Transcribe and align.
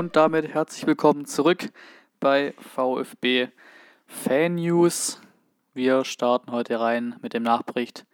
und 0.00 0.16
damit 0.16 0.48
herzlich 0.48 0.86
willkommen 0.86 1.26
zurück 1.26 1.68
bei 2.20 2.54
VfB 2.72 3.48
Fan 4.06 4.54
News. 4.54 5.20
Wir 5.74 6.06
starten 6.06 6.52
heute 6.52 6.80
rein 6.80 7.16
mit 7.20 7.34
dem 7.34 7.42
Nachbericht 7.42 8.06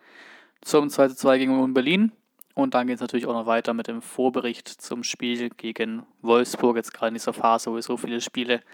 zum 0.63 0.89
2-2 0.89 1.39
gegen 1.39 1.53
Union 1.53 1.75
Berlin 1.75 2.11
und 2.57 2.75
dann 2.75 2.89
geht 2.89 2.97
es 2.97 3.01
natürlich 3.01 3.27
auch 3.27 3.35
noch 3.35 3.47
weiter 3.47 3.73
mit 3.73 3.87
dem 3.87 4.03
Vorbericht 4.03 4.67
zum 4.67 5.05
Spiel 5.05 5.49
gegen 5.51 6.03
Wolfsburg. 6.23 6.75
Jetzt 6.75 6.93
gerade 6.93 7.11
in 7.11 7.15
dieser 7.15 7.33
Phase, 7.33 7.71
wo 7.71 7.77
wir 7.77 7.83
so 7.83 7.97
viele 7.97 8.21
Spiele 8.21 8.65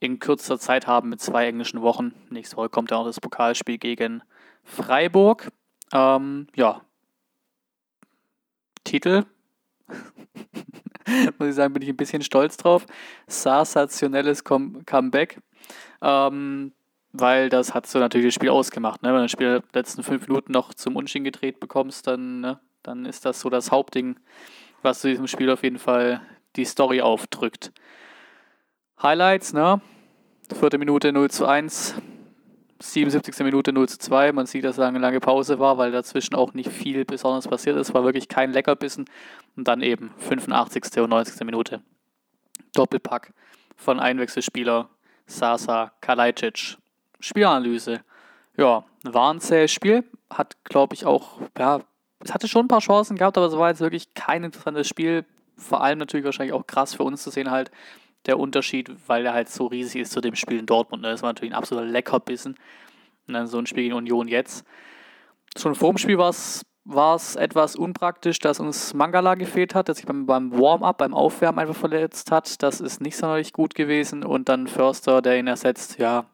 in 0.00 0.18
kürzester 0.18 0.58
Zeit 0.58 0.86
haben 0.86 1.10
mit 1.10 1.20
zwei 1.20 1.46
englischen 1.48 1.82
Wochen. 1.82 2.14
Nächste 2.30 2.56
Woche 2.56 2.70
kommt 2.70 2.90
ja 2.90 2.96
auch 2.96 3.04
das 3.04 3.20
Pokalspiel 3.20 3.76
gegen 3.76 4.22
Freiburg. 4.64 5.52
Ähm, 5.92 6.46
ja, 6.56 6.80
Titel 8.82 9.26
muss 11.38 11.48
ich 11.48 11.54
sagen, 11.54 11.72
bin 11.72 11.82
ich 11.82 11.88
ein 11.88 11.96
bisschen 11.96 12.22
stolz 12.22 12.56
drauf. 12.56 12.86
Sensationelles 13.26 14.44
Comeback. 14.44 15.38
Ähm, 16.02 16.72
weil 17.12 17.48
das 17.48 17.74
hat 17.74 17.86
so 17.86 17.98
natürlich 17.98 18.26
das 18.26 18.34
Spiel 18.34 18.50
ausgemacht. 18.50 19.02
Ne? 19.02 19.08
Wenn 19.08 19.16
du 19.16 19.22
das 19.22 19.30
Spiel 19.30 19.46
in 19.46 19.60
den 19.60 19.68
letzten 19.72 20.02
fünf 20.02 20.26
Minuten 20.28 20.52
noch 20.52 20.74
zum 20.74 20.96
Unschieden 20.96 21.24
gedreht 21.24 21.60
bekommst, 21.60 22.06
dann, 22.06 22.40
ne? 22.40 22.60
dann 22.82 23.06
ist 23.06 23.24
das 23.24 23.40
so 23.40 23.48
das 23.48 23.70
Hauptding, 23.70 24.18
was 24.82 25.00
zu 25.00 25.08
diesem 25.08 25.26
Spiel 25.26 25.50
auf 25.50 25.62
jeden 25.62 25.78
Fall 25.78 26.20
die 26.56 26.64
Story 26.64 27.00
aufdrückt. 27.00 27.72
Highlights, 29.02 29.52
ne? 29.52 29.80
Vierte 30.52 30.78
Minute 30.78 31.12
0 31.12 31.30
zu 31.30 31.46
1, 31.46 31.96
77. 32.78 33.44
Minute 33.44 33.72
0 33.72 33.88
zu 33.88 33.98
2. 33.98 34.32
Man 34.32 34.46
sieht, 34.46 34.64
dass 34.64 34.76
es 34.76 34.82
eine 34.82 34.98
lange 34.98 35.20
Pause 35.20 35.58
war, 35.58 35.78
weil 35.78 35.92
dazwischen 35.92 36.34
auch 36.34 36.52
nicht 36.54 36.70
viel 36.70 37.04
Besonderes 37.04 37.48
passiert 37.48 37.76
ist. 37.76 37.94
War 37.94 38.04
wirklich 38.04 38.28
kein 38.28 38.52
Leckerbissen. 38.52 39.06
Und 39.56 39.66
dann 39.66 39.80
eben 39.82 40.12
85. 40.18 41.00
und 41.02 41.10
90. 41.10 41.44
Minute. 41.44 41.80
Doppelpack 42.74 43.32
von 43.76 43.98
Einwechselspieler 44.00 44.88
Sasa 45.26 45.92
Kalajdzic. 46.00 46.76
Spielanalyse. 47.20 48.02
Ja, 48.56 48.84
war 49.04 49.32
ein 49.32 49.40
zähes 49.40 49.72
Spiel. 49.72 50.04
Hat, 50.30 50.56
glaube 50.64 50.94
ich, 50.94 51.06
auch, 51.06 51.40
ja, 51.58 51.80
es 52.20 52.34
hatte 52.34 52.48
schon 52.48 52.66
ein 52.66 52.68
paar 52.68 52.80
Chancen 52.80 53.16
gehabt, 53.16 53.36
aber 53.36 53.46
es 53.46 53.56
war 53.56 53.68
jetzt 53.68 53.80
wirklich 53.80 54.14
kein 54.14 54.44
interessantes 54.44 54.88
Spiel. 54.88 55.24
Vor 55.56 55.82
allem 55.82 55.98
natürlich 55.98 56.24
wahrscheinlich 56.24 56.52
auch 56.52 56.66
krass 56.66 56.94
für 56.94 57.04
uns 57.04 57.22
zu 57.22 57.30
sehen, 57.30 57.50
halt, 57.50 57.70
der 58.24 58.38
Unterschied, 58.38 58.90
weil 59.06 59.26
er 59.26 59.34
halt 59.34 59.48
so 59.48 59.66
riesig 59.66 60.02
ist 60.02 60.12
zu 60.12 60.20
dem 60.20 60.34
Spiel 60.34 60.58
in 60.58 60.66
Dortmund. 60.66 61.02
Ne? 61.02 61.10
Das 61.10 61.22
war 61.22 61.30
natürlich 61.30 61.52
ein 61.52 61.58
absoluter 61.58 61.86
Leckerbissen. 61.86 62.56
Und 63.28 63.34
dann 63.34 63.46
so 63.46 63.58
ein 63.58 63.66
Spiel 63.66 63.84
gegen 63.84 63.94
Union 63.94 64.28
jetzt. 64.28 64.64
Schon 65.56 65.74
vor 65.74 65.92
dem 65.92 65.98
Spiel 65.98 66.18
war 66.18 66.30
es 67.14 67.36
etwas 67.36 67.76
unpraktisch, 67.76 68.38
dass 68.38 68.60
uns 68.60 68.94
Mangala 68.94 69.34
gefehlt 69.34 69.74
hat, 69.74 69.88
der 69.88 69.94
sich 69.94 70.06
beim, 70.06 70.26
beim 70.26 70.52
Warm-up, 70.52 70.98
beim 70.98 71.14
Aufwärmen 71.14 71.58
einfach 71.58 71.76
verletzt 71.76 72.30
hat. 72.30 72.62
Das 72.62 72.80
ist 72.80 73.00
nicht 73.00 73.16
sonderlich 73.16 73.52
gut 73.52 73.74
gewesen. 73.74 74.24
Und 74.24 74.48
dann 74.48 74.66
Förster, 74.66 75.22
der 75.22 75.38
ihn 75.38 75.46
ersetzt, 75.46 75.98
ja, 75.98 76.26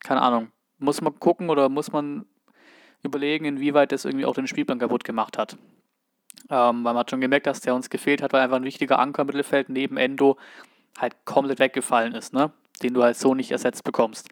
keine 0.00 0.22
Ahnung. 0.22 0.50
Muss 0.78 1.00
man 1.00 1.18
gucken 1.18 1.50
oder 1.50 1.68
muss 1.68 1.92
man 1.92 2.24
überlegen, 3.02 3.44
inwieweit 3.44 3.92
das 3.92 4.04
irgendwie 4.04 4.26
auch 4.26 4.34
den 4.34 4.46
Spielplan 4.46 4.78
kaputt 4.78 5.04
gemacht 5.04 5.38
hat. 5.38 5.56
Ähm, 6.48 6.84
weil 6.84 6.94
man 6.94 6.98
hat 6.98 7.10
schon 7.10 7.20
gemerkt, 7.20 7.46
dass 7.46 7.60
der 7.60 7.74
uns 7.74 7.90
gefehlt 7.90 8.22
hat, 8.22 8.32
weil 8.32 8.40
einfach 8.40 8.56
ein 8.56 8.64
wichtiger 8.64 8.98
Anker 8.98 9.22
im 9.22 9.26
Mittelfeld 9.26 9.68
neben 9.68 9.96
Endo 9.96 10.36
halt 10.98 11.24
komplett 11.24 11.58
weggefallen 11.58 12.14
ist, 12.14 12.32
ne? 12.32 12.52
den 12.82 12.94
du 12.94 13.02
halt 13.02 13.16
so 13.16 13.34
nicht 13.34 13.50
ersetzt 13.50 13.84
bekommst. 13.84 14.28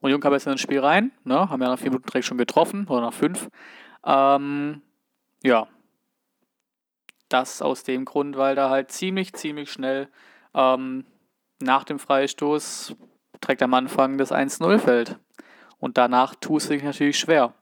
Und 0.00 0.10
Jung 0.10 0.22
jetzt 0.22 0.46
in 0.46 0.52
das 0.52 0.60
Spiel 0.60 0.80
rein, 0.80 1.12
ne? 1.24 1.50
haben 1.50 1.60
ja 1.60 1.68
nach 1.68 1.78
vier 1.78 1.90
Minuten 1.90 2.06
direkt 2.06 2.26
schon 2.26 2.38
getroffen, 2.38 2.86
oder 2.88 3.02
nach 3.02 3.12
fünf. 3.12 3.48
Ähm, 4.04 4.82
ja, 5.42 5.66
das 7.28 7.62
aus 7.62 7.82
dem 7.82 8.04
Grund, 8.04 8.36
weil 8.36 8.54
da 8.54 8.70
halt 8.70 8.90
ziemlich, 8.90 9.32
ziemlich 9.34 9.70
schnell 9.70 10.08
ähm, 10.54 11.04
nach 11.60 11.84
dem 11.84 11.98
Freistoß 11.98 12.96
trägt 13.40 13.62
am 13.62 13.74
Anfang 13.74 14.18
das 14.18 14.32
1-0 14.32 14.78
fällt. 14.78 15.18
Und 15.78 15.96
danach 15.96 16.34
tust 16.34 16.68
du 16.68 16.74
dich 16.74 16.82
natürlich 16.82 17.18
schwer. 17.18 17.54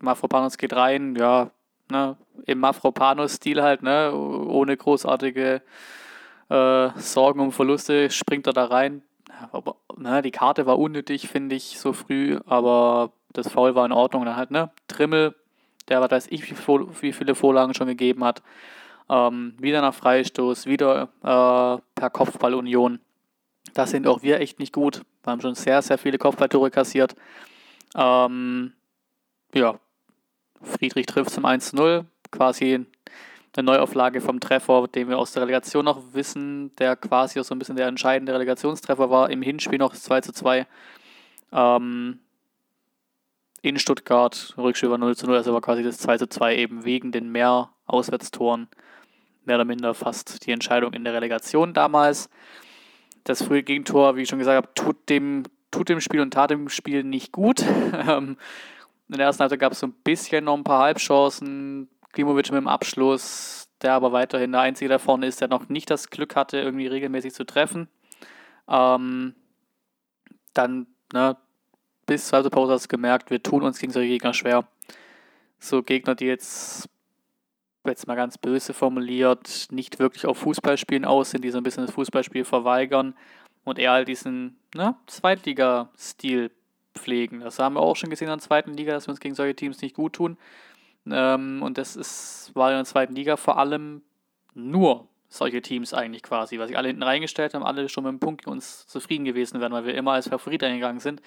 Mafropanos 0.00 0.58
geht 0.58 0.74
rein, 0.74 1.14
ja, 1.16 1.50
ne, 1.90 2.16
im 2.46 2.58
Mafropanos-Stil 2.58 3.62
halt, 3.62 3.82
ne, 3.82 4.14
ohne 4.14 4.76
großartige 4.76 5.62
äh, 6.48 6.90
Sorgen 6.96 7.40
um 7.40 7.52
Verluste, 7.52 8.10
springt 8.10 8.46
er 8.46 8.52
da 8.52 8.66
rein. 8.66 9.02
Aber, 9.52 9.76
ne, 9.96 10.22
die 10.22 10.30
Karte 10.30 10.66
war 10.66 10.78
unnötig, 10.78 11.28
finde 11.28 11.56
ich, 11.56 11.78
so 11.78 11.92
früh, 11.92 12.38
aber 12.46 13.12
das 13.32 13.48
Foul 13.48 13.74
war 13.74 13.84
in 13.84 13.92
Ordnung. 13.92 14.24
Dann 14.24 14.36
halt, 14.36 14.50
ne, 14.50 14.70
Trimmel, 14.88 15.34
der 15.88 16.00
was 16.00 16.10
weiß 16.10 16.26
ich, 16.30 16.42
wie 17.02 17.12
viele 17.12 17.34
Vorlagen 17.34 17.74
schon 17.74 17.86
gegeben 17.86 18.24
hat. 18.24 18.42
Ähm, 19.08 19.54
wieder 19.58 19.82
nach 19.82 19.94
Freistoß, 19.94 20.66
wieder 20.66 21.10
äh, 21.22 21.80
per 21.94 22.10
Kopfballunion. 22.10 22.98
Da 23.74 23.86
sind 23.86 24.06
auch 24.06 24.22
wir 24.22 24.40
echt 24.40 24.58
nicht 24.58 24.72
gut. 24.72 25.02
Wir 25.22 25.32
haben 25.32 25.40
schon 25.40 25.54
sehr, 25.54 25.82
sehr 25.82 25.98
viele 25.98 26.18
Kopfballtore 26.18 26.70
kassiert. 26.70 27.14
Ähm, 27.94 28.72
ja, 29.54 29.78
Friedrich 30.62 31.06
trifft 31.06 31.30
zum 31.30 31.44
1-0. 31.44 32.04
Quasi 32.30 32.86
eine 33.56 33.66
Neuauflage 33.66 34.20
vom 34.20 34.40
Treffer, 34.40 34.88
den 34.88 35.08
wir 35.08 35.18
aus 35.18 35.32
der 35.32 35.42
Relegation 35.42 35.84
noch 35.84 36.14
wissen, 36.14 36.74
der 36.76 36.96
quasi 36.96 37.40
auch 37.40 37.44
so 37.44 37.54
ein 37.54 37.58
bisschen 37.58 37.76
der 37.76 37.86
entscheidende 37.86 38.32
Relegationstreffer 38.32 39.10
war. 39.10 39.30
Im 39.30 39.42
Hinspiel 39.42 39.78
noch 39.78 39.94
2 39.94 40.20
zu 40.20 40.32
2. 40.32 40.66
Ähm, 41.52 42.20
in 43.62 43.78
Stuttgart, 43.78 44.54
Rückspiel 44.56 44.90
war 44.90 44.98
0 44.98 45.16
zu 45.16 45.26
0, 45.26 45.36
also 45.36 45.52
war 45.52 45.60
quasi 45.60 45.82
das 45.82 45.98
2 45.98 46.18
zu 46.18 46.28
2 46.28 46.56
eben 46.56 46.84
wegen 46.84 47.12
den 47.12 47.30
mehr 47.30 47.70
Auswärtstoren 47.86 48.68
mehr 49.46 49.56
oder 49.56 49.64
minder 49.64 49.94
fast 49.94 50.46
die 50.46 50.52
Entscheidung 50.52 50.92
in 50.92 51.04
der 51.04 51.14
Relegation 51.14 51.72
damals. 51.72 52.28
Das 53.24 53.42
frühe 53.42 53.62
Gegentor, 53.62 54.16
wie 54.16 54.22
ich 54.22 54.28
schon 54.28 54.38
gesagt 54.38 54.56
habe, 54.56 54.74
tut 54.74 55.08
dem, 55.08 55.44
tut 55.70 55.88
dem 55.88 56.00
Spiel 56.00 56.20
und 56.20 56.32
tat 56.32 56.50
dem 56.50 56.68
Spiel 56.68 57.04
nicht 57.04 57.32
gut. 57.32 57.64
Ähm, 58.08 58.36
in 59.08 59.18
der 59.18 59.26
ersten 59.26 59.40
Halbzeit 59.40 59.60
gab 59.60 59.72
es 59.72 59.78
so 59.78 59.86
ein 59.86 59.94
bisschen 60.02 60.44
noch 60.44 60.56
ein 60.56 60.64
paar 60.64 60.82
Halbchancen. 60.82 61.88
Klimovic 62.16 62.50
mit 62.50 62.62
dem 62.62 62.66
Abschluss, 62.68 63.68
der 63.82 63.92
aber 63.92 64.10
weiterhin 64.10 64.52
der 64.52 64.62
Einzige 64.62 64.88
da 64.88 64.98
vorne 64.98 65.26
ist, 65.26 65.42
der 65.42 65.48
noch 65.48 65.68
nicht 65.68 65.90
das 65.90 66.08
Glück 66.08 66.34
hatte, 66.34 66.58
irgendwie 66.58 66.86
regelmäßig 66.86 67.34
zu 67.34 67.44
treffen. 67.44 67.88
Ähm, 68.68 69.34
dann, 70.54 70.86
ne, 71.12 71.36
bis 72.06 72.28
zur 72.28 72.48
Pause 72.48 72.72
hast 72.72 72.84
du 72.84 72.88
gemerkt, 72.88 73.30
wir 73.30 73.42
tun 73.42 73.62
uns 73.62 73.78
gegen 73.78 73.92
solche 73.92 74.08
Gegner 74.08 74.32
schwer. 74.32 74.66
So 75.58 75.82
Gegner, 75.82 76.14
die 76.14 76.24
jetzt, 76.24 76.88
jetzt 77.84 78.06
mal 78.06 78.14
ganz 78.14 78.38
böse 78.38 78.72
formuliert, 78.72 79.68
nicht 79.70 79.98
wirklich 79.98 80.24
auf 80.24 80.38
Fußballspielen 80.38 81.04
aus 81.04 81.32
sind, 81.32 81.44
die 81.44 81.50
so 81.50 81.58
ein 81.58 81.64
bisschen 81.64 81.84
das 81.84 81.94
Fußballspiel 81.94 82.46
verweigern 82.46 83.14
und 83.64 83.78
eher 83.78 83.92
halt 83.92 84.08
diesen 84.08 84.58
ne, 84.74 84.96
Zweitliga-Stil 85.06 86.50
pflegen. 86.94 87.40
Das 87.40 87.58
haben 87.58 87.74
wir 87.74 87.82
auch 87.82 87.94
schon 87.94 88.08
gesehen 88.08 88.28
in 88.28 88.32
der 88.32 88.38
zweiten 88.38 88.72
Liga, 88.72 88.94
dass 88.94 89.06
wir 89.06 89.10
uns 89.10 89.20
gegen 89.20 89.34
solche 89.34 89.54
Teams 89.54 89.82
nicht 89.82 89.94
gut 89.94 90.14
tun. 90.14 90.38
Ähm, 91.10 91.62
und 91.62 91.78
das 91.78 91.96
ist, 91.96 92.50
war 92.54 92.70
in 92.70 92.76
der 92.76 92.84
zweiten 92.84 93.14
Liga 93.14 93.36
vor 93.36 93.58
allem 93.58 94.02
nur 94.54 95.08
solche 95.28 95.62
Teams 95.62 95.92
eigentlich 95.92 96.22
quasi, 96.22 96.58
weil 96.58 96.68
sich 96.68 96.76
alle 96.76 96.88
hinten 96.88 97.02
reingestellt 97.02 97.54
haben, 97.54 97.64
alle 97.64 97.88
schon 97.88 98.04
mit 98.04 98.12
dem 98.12 98.20
Punkt 98.20 98.46
uns 98.46 98.86
zufrieden 98.86 99.24
gewesen 99.24 99.60
wären, 99.60 99.72
weil 99.72 99.84
wir 99.84 99.94
immer 99.94 100.12
als 100.12 100.28
Favorit 100.28 100.62
eingegangen 100.62 101.00
sind. 101.00 101.20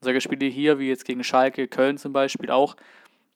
Solche 0.00 0.20
Spiele 0.20 0.46
hier, 0.46 0.78
wie 0.78 0.88
jetzt 0.88 1.04
gegen 1.04 1.24
Schalke, 1.24 1.68
Köln 1.68 1.98
zum 1.98 2.12
Beispiel 2.12 2.50
auch, 2.50 2.76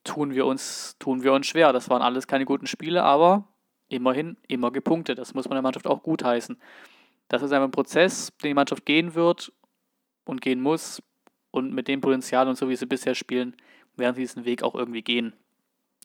tun 0.04 0.34
wir 0.34 0.46
uns, 0.46 0.96
tun 0.98 1.22
wir 1.22 1.32
uns 1.32 1.46
schwer. 1.46 1.72
Das 1.72 1.90
waren 1.90 2.02
alles 2.02 2.26
keine 2.26 2.44
guten 2.44 2.66
Spiele, 2.66 3.02
aber 3.02 3.44
immerhin 3.88 4.36
immer 4.48 4.70
gepunktet. 4.70 5.18
Das 5.18 5.34
muss 5.34 5.48
man 5.48 5.56
der 5.56 5.62
Mannschaft 5.62 5.86
auch 5.86 6.02
gut 6.02 6.24
heißen. 6.24 6.58
Das 7.28 7.42
ist 7.42 7.52
einfach 7.52 7.68
ein 7.68 7.72
Prozess, 7.72 8.32
den 8.42 8.50
die 8.50 8.54
Mannschaft 8.54 8.86
gehen 8.86 9.14
wird 9.14 9.52
und 10.24 10.40
gehen 10.40 10.60
muss. 10.60 11.02
Und 11.50 11.72
mit 11.72 11.88
dem 11.88 12.00
Potenzial 12.00 12.48
und 12.48 12.56
so 12.56 12.68
wie 12.68 12.76
sie 12.76 12.86
bisher 12.86 13.14
spielen, 13.14 13.56
werden 13.96 14.14
sie 14.14 14.22
diesen 14.22 14.44
Weg 14.44 14.62
auch 14.62 14.74
irgendwie 14.74 15.02
gehen 15.02 15.32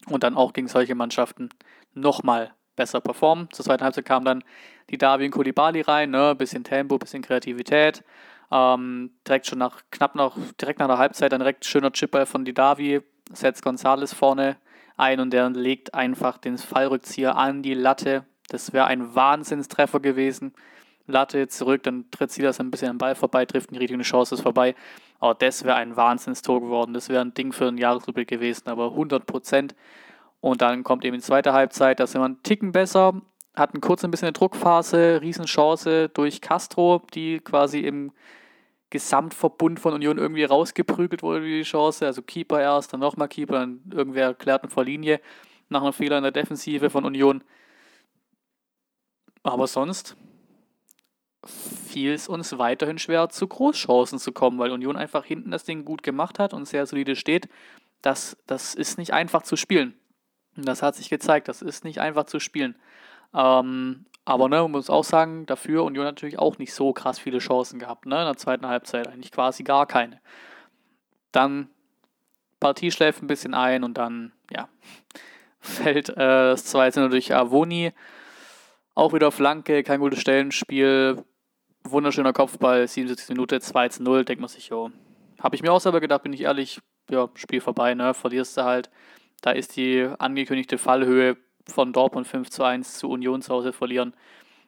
und 0.07 0.23
dann 0.23 0.35
auch 0.35 0.53
gegen 0.53 0.67
solche 0.67 0.95
Mannschaften 0.95 1.49
nochmal 1.93 2.53
besser 2.75 3.01
performen. 3.01 3.49
Zur 3.51 3.65
zweiten 3.65 3.83
Halbzeit 3.83 4.05
kam 4.05 4.25
dann 4.25 4.43
die 4.89 4.97
Darwin 4.97 5.31
Kulibali 5.31 5.81
rein, 5.81 6.11
ne? 6.11 6.35
bisschen 6.35 6.63
Tempo, 6.63 6.97
bisschen 6.97 7.21
Kreativität. 7.21 8.03
Ähm, 8.51 9.11
direkt 9.27 9.47
schon 9.47 9.59
nach, 9.59 9.81
knapp 9.91 10.15
noch, 10.15 10.37
direkt 10.59 10.79
nach 10.79 10.87
der 10.87 10.97
Halbzeit, 10.97 11.31
dann 11.31 11.39
direkt 11.39 11.65
schöner 11.65 11.91
Chipper 11.91 12.25
von 12.25 12.43
Didavi, 12.43 13.01
setzt 13.31 13.63
Gonzales 13.63 14.13
vorne 14.13 14.57
ein 14.97 15.19
und 15.19 15.31
der 15.31 15.49
legt 15.49 15.93
einfach 15.93 16.37
den 16.37 16.57
Fallrückzieher 16.57 17.37
an 17.37 17.63
die 17.63 17.73
Latte. 17.73 18.25
Das 18.49 18.73
wäre 18.73 18.85
ein 18.85 19.15
Wahnsinnstreffer 19.15 19.99
gewesen. 19.99 20.53
Latte 21.07 21.47
zurück, 21.47 21.83
dann 21.83 22.09
tritt 22.11 22.31
sie 22.31 22.41
das 22.41 22.59
ein 22.59 22.71
bisschen 22.71 22.89
am 22.89 22.97
Ball 22.97 23.15
vorbei, 23.15 23.45
trifft 23.45 23.71
die 23.71 23.77
richtige 23.77 24.01
Chance, 24.03 24.35
ist 24.35 24.41
vorbei. 24.41 24.75
Aber 25.19 25.35
das 25.35 25.63
wäre 25.63 25.75
ein 25.75 25.95
Wahnsinnstor 25.95 26.61
geworden. 26.61 26.93
Das 26.93 27.09
wäre 27.09 27.21
ein 27.21 27.33
Ding 27.33 27.51
für 27.53 27.67
einen 27.67 27.77
Jahresrückblick 27.77 28.27
gewesen, 28.27 28.69
aber 28.69 28.91
100 28.91 29.25
Prozent. 29.25 29.75
Und 30.39 30.61
dann 30.61 30.83
kommt 30.83 31.05
eben 31.05 31.17
die 31.17 31.23
zweite 31.23 31.53
Halbzeit, 31.53 31.99
da 31.99 32.07
sind 32.07 32.21
wir 32.21 32.25
einen 32.25 32.43
Ticken 32.43 32.71
besser, 32.71 33.21
hatten 33.55 33.79
kurz 33.79 34.03
ein 34.03 34.11
bisschen 34.11 34.27
eine 34.27 34.33
Druckphase, 34.33 35.21
Riesenchance 35.21 36.09
durch 36.09 36.41
Castro, 36.41 37.03
die 37.13 37.39
quasi 37.39 37.79
im 37.81 38.11
Gesamtverbund 38.89 39.79
von 39.79 39.93
Union 39.93 40.17
irgendwie 40.17 40.43
rausgeprügelt 40.43 41.23
wurde, 41.23 41.45
die 41.45 41.63
Chance. 41.63 42.05
Also 42.05 42.21
Keeper 42.21 42.59
erst, 42.59 42.93
dann 42.93 42.99
nochmal 42.99 43.27
Keeper, 43.27 43.59
dann 43.59 43.81
irgendwer 43.91 44.33
klärt 44.33 44.69
vor 44.71 44.83
Linie 44.83 45.21
nach 45.69 45.81
einem 45.81 45.93
Fehler 45.93 46.17
in 46.17 46.23
der 46.23 46.31
Defensive 46.31 46.89
von 46.89 47.05
Union. 47.05 47.43
Aber 49.43 49.67
sonst 49.67 50.17
fiel 51.45 52.13
es 52.13 52.27
uns 52.27 52.57
weiterhin 52.57 52.99
schwer, 52.99 53.29
zu 53.29 53.47
Großchancen 53.47 54.19
zu 54.19 54.31
kommen, 54.31 54.59
weil 54.59 54.71
Union 54.71 54.95
einfach 54.95 55.25
hinten 55.25 55.51
das 55.51 55.63
Ding 55.63 55.85
gut 55.85 56.03
gemacht 56.03 56.39
hat 56.39 56.53
und 56.53 56.67
sehr 56.67 56.85
solide 56.85 57.15
steht. 57.15 57.49
Das, 58.01 58.37
das 58.47 58.75
ist 58.75 58.97
nicht 58.97 59.13
einfach 59.13 59.43
zu 59.43 59.55
spielen. 59.55 59.95
Und 60.55 60.67
das 60.67 60.83
hat 60.83 60.95
sich 60.95 61.09
gezeigt, 61.09 61.47
das 61.47 61.61
ist 61.61 61.83
nicht 61.83 61.99
einfach 61.99 62.25
zu 62.25 62.39
spielen. 62.39 62.75
Ähm, 63.33 64.05
aber 64.25 64.49
ne, 64.49 64.61
man 64.61 64.71
muss 64.71 64.89
auch 64.89 65.03
sagen, 65.03 65.45
dafür 65.45 65.83
Union 65.83 66.05
natürlich 66.05 66.37
auch 66.37 66.57
nicht 66.57 66.73
so 66.73 66.93
krass 66.93 67.17
viele 67.17 67.39
Chancen 67.39 67.79
gehabt, 67.79 68.05
ne? 68.05 68.19
In 68.19 68.25
der 68.25 68.37
zweiten 68.37 68.67
Halbzeit 68.67 69.07
eigentlich 69.07 69.31
quasi 69.31 69.63
gar 69.63 69.87
keine. 69.87 70.19
Dann 71.31 71.69
Partie 72.59 72.91
schläft 72.91 73.23
ein 73.23 73.27
bisschen 73.27 73.53
ein 73.53 73.83
und 73.83 73.97
dann, 73.97 74.31
ja, 74.51 74.69
fällt 75.59 76.09
äh, 76.09 76.15
das 76.15 76.65
2 76.65 76.91
durch 77.09 77.33
Avoni. 77.33 77.93
Auch 78.93 79.13
wieder 79.13 79.31
Flanke, 79.31 79.83
kein 79.83 80.01
gutes 80.01 80.19
Stellenspiel. 80.19 81.23
Wunderschöner 81.83 82.33
Kopfball, 82.33 82.87
77 82.87 83.29
Minute, 83.29 83.59
2 83.59 83.89
zu 83.89 84.03
0. 84.03 84.25
Denkt 84.25 84.41
man 84.41 84.47
sich, 84.47 84.69
jo. 84.69 84.91
Habe 85.41 85.55
ich 85.55 85.61
mir 85.61 85.71
auch 85.71 85.81
selber 85.81 85.99
gedacht, 85.99 86.23
bin 86.23 86.33
ich 86.33 86.41
ehrlich, 86.41 86.79
ja, 87.09 87.29
Spiel 87.35 87.61
vorbei, 87.61 87.93
ne? 87.93 88.13
Verlierst 88.13 88.57
du 88.57 88.63
halt. 88.63 88.89
Da 89.41 89.51
ist 89.51 89.75
die 89.75 90.07
angekündigte 90.19 90.77
Fallhöhe 90.77 91.37
von 91.67 91.93
Dortmund 91.93 92.27
5 92.27 92.49
zu 92.49 92.63
1 92.63 92.99
zu 92.99 93.09
Union 93.09 93.41
zu 93.41 93.53
Hause 93.53 93.73
verlieren, 93.73 94.13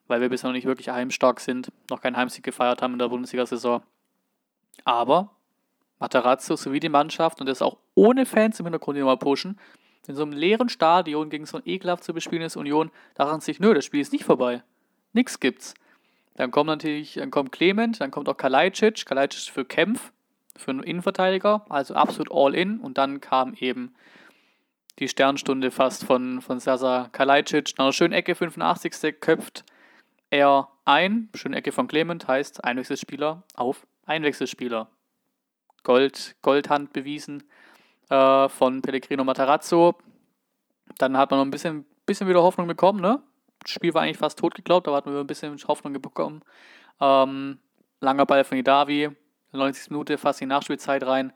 weil 0.07 0.21
wir 0.21 0.29
bisher 0.29 0.49
noch 0.49 0.55
nicht 0.55 0.65
wirklich 0.65 0.89
heimstark 0.89 1.39
sind, 1.39 1.71
noch 1.89 2.01
keinen 2.01 2.17
Heimsieg 2.17 2.43
gefeiert 2.43 2.81
haben 2.81 2.93
in 2.93 2.99
der 2.99 3.09
Bundesliga-Saison. 3.09 3.83
Aber 4.83 5.31
Matarazzo 5.99 6.55
sowie 6.55 6.79
die 6.79 6.89
Mannschaft 6.89 7.39
und 7.39 7.47
das 7.47 7.61
auch 7.61 7.77
ohne 7.95 8.25
Fans 8.25 8.59
im 8.59 8.65
Hintergrund, 8.65 8.97
nochmal 8.97 9.17
pushen, 9.17 9.59
in 10.07 10.15
so 10.15 10.23
einem 10.23 10.33
leeren 10.33 10.69
Stadion 10.69 11.29
gegen 11.29 11.45
so 11.45 11.57
ein 11.57 11.63
ekelhaft 11.65 12.03
zu 12.03 12.13
bespielendes 12.13 12.55
Union, 12.55 12.91
daran 13.15 13.39
sich, 13.39 13.59
nö, 13.59 13.73
das 13.73 13.85
Spiel 13.85 14.01
ist 14.01 14.11
nicht 14.11 14.25
vorbei. 14.25 14.63
Nix 15.13 15.39
gibt's. 15.39 15.75
Dann 16.35 16.51
kommt 16.51 16.67
natürlich, 16.67 17.13
dann 17.13 17.31
kommt 17.31 17.51
Clement, 17.51 18.01
dann 18.01 18.11
kommt 18.11 18.27
auch 18.27 18.37
Kalajdzic, 18.37 19.05
Kalajdzic 19.05 19.53
für 19.53 19.65
Kempf, 19.65 20.11
für 20.55 20.71
einen 20.71 20.83
Innenverteidiger, 20.83 21.65
also 21.69 21.93
absolut 21.93 22.31
all 22.31 22.55
in. 22.55 22.79
Und 22.79 22.97
dann 22.97 23.21
kam 23.21 23.53
eben 23.55 23.93
die 24.99 25.07
Sternstunde 25.07 25.71
fast 25.71 26.05
von, 26.05 26.41
von 26.41 26.59
Sasa 26.59 27.09
Kalajdzic. 27.11 27.73
Nach 27.77 27.85
einer 27.85 27.93
schönen 27.93 28.13
Ecke, 28.13 28.35
85. 28.35 29.19
köpft 29.19 29.63
er 30.29 30.69
ein. 30.85 31.29
Schöne 31.35 31.57
Ecke 31.57 31.71
von 31.71 31.87
Clement 31.87 32.27
heißt 32.27 32.63
Einwechselspieler 32.63 33.43
auf 33.55 33.85
Einwechselspieler. 34.05 34.87
Gold, 35.83 36.35
Goldhand 36.41 36.93
bewiesen 36.93 37.43
äh, 38.09 38.49
von 38.49 38.81
Pellegrino 38.81 39.23
Matarazzo. 39.23 39.95
Dann 40.97 41.17
hat 41.17 41.31
man 41.31 41.39
noch 41.39 41.45
ein 41.45 41.51
bisschen, 41.51 41.85
bisschen 42.05 42.27
wieder 42.27 42.41
Hoffnung 42.41 42.67
bekommen, 42.67 43.01
ne? 43.01 43.21
Das 43.63 43.71
Spiel 43.71 43.93
war 43.93 44.03
eigentlich 44.03 44.17
fast 44.17 44.39
tot 44.39 44.55
geglaubt, 44.55 44.87
aber 44.87 44.97
hatten 44.97 45.13
wir 45.13 45.19
ein 45.19 45.27
bisschen 45.27 45.57
Hoffnung 45.67 45.93
bekommen. 46.01 46.41
Ähm, 46.99 47.59
langer 48.01 48.25
Ball 48.25 48.43
von 48.43 48.57
Idavi, 48.57 49.09
90. 49.53 49.91
Minute, 49.91 50.17
fast 50.17 50.41
die 50.41 50.45
Nachspielzeit 50.45 51.05
rein. 51.05 51.33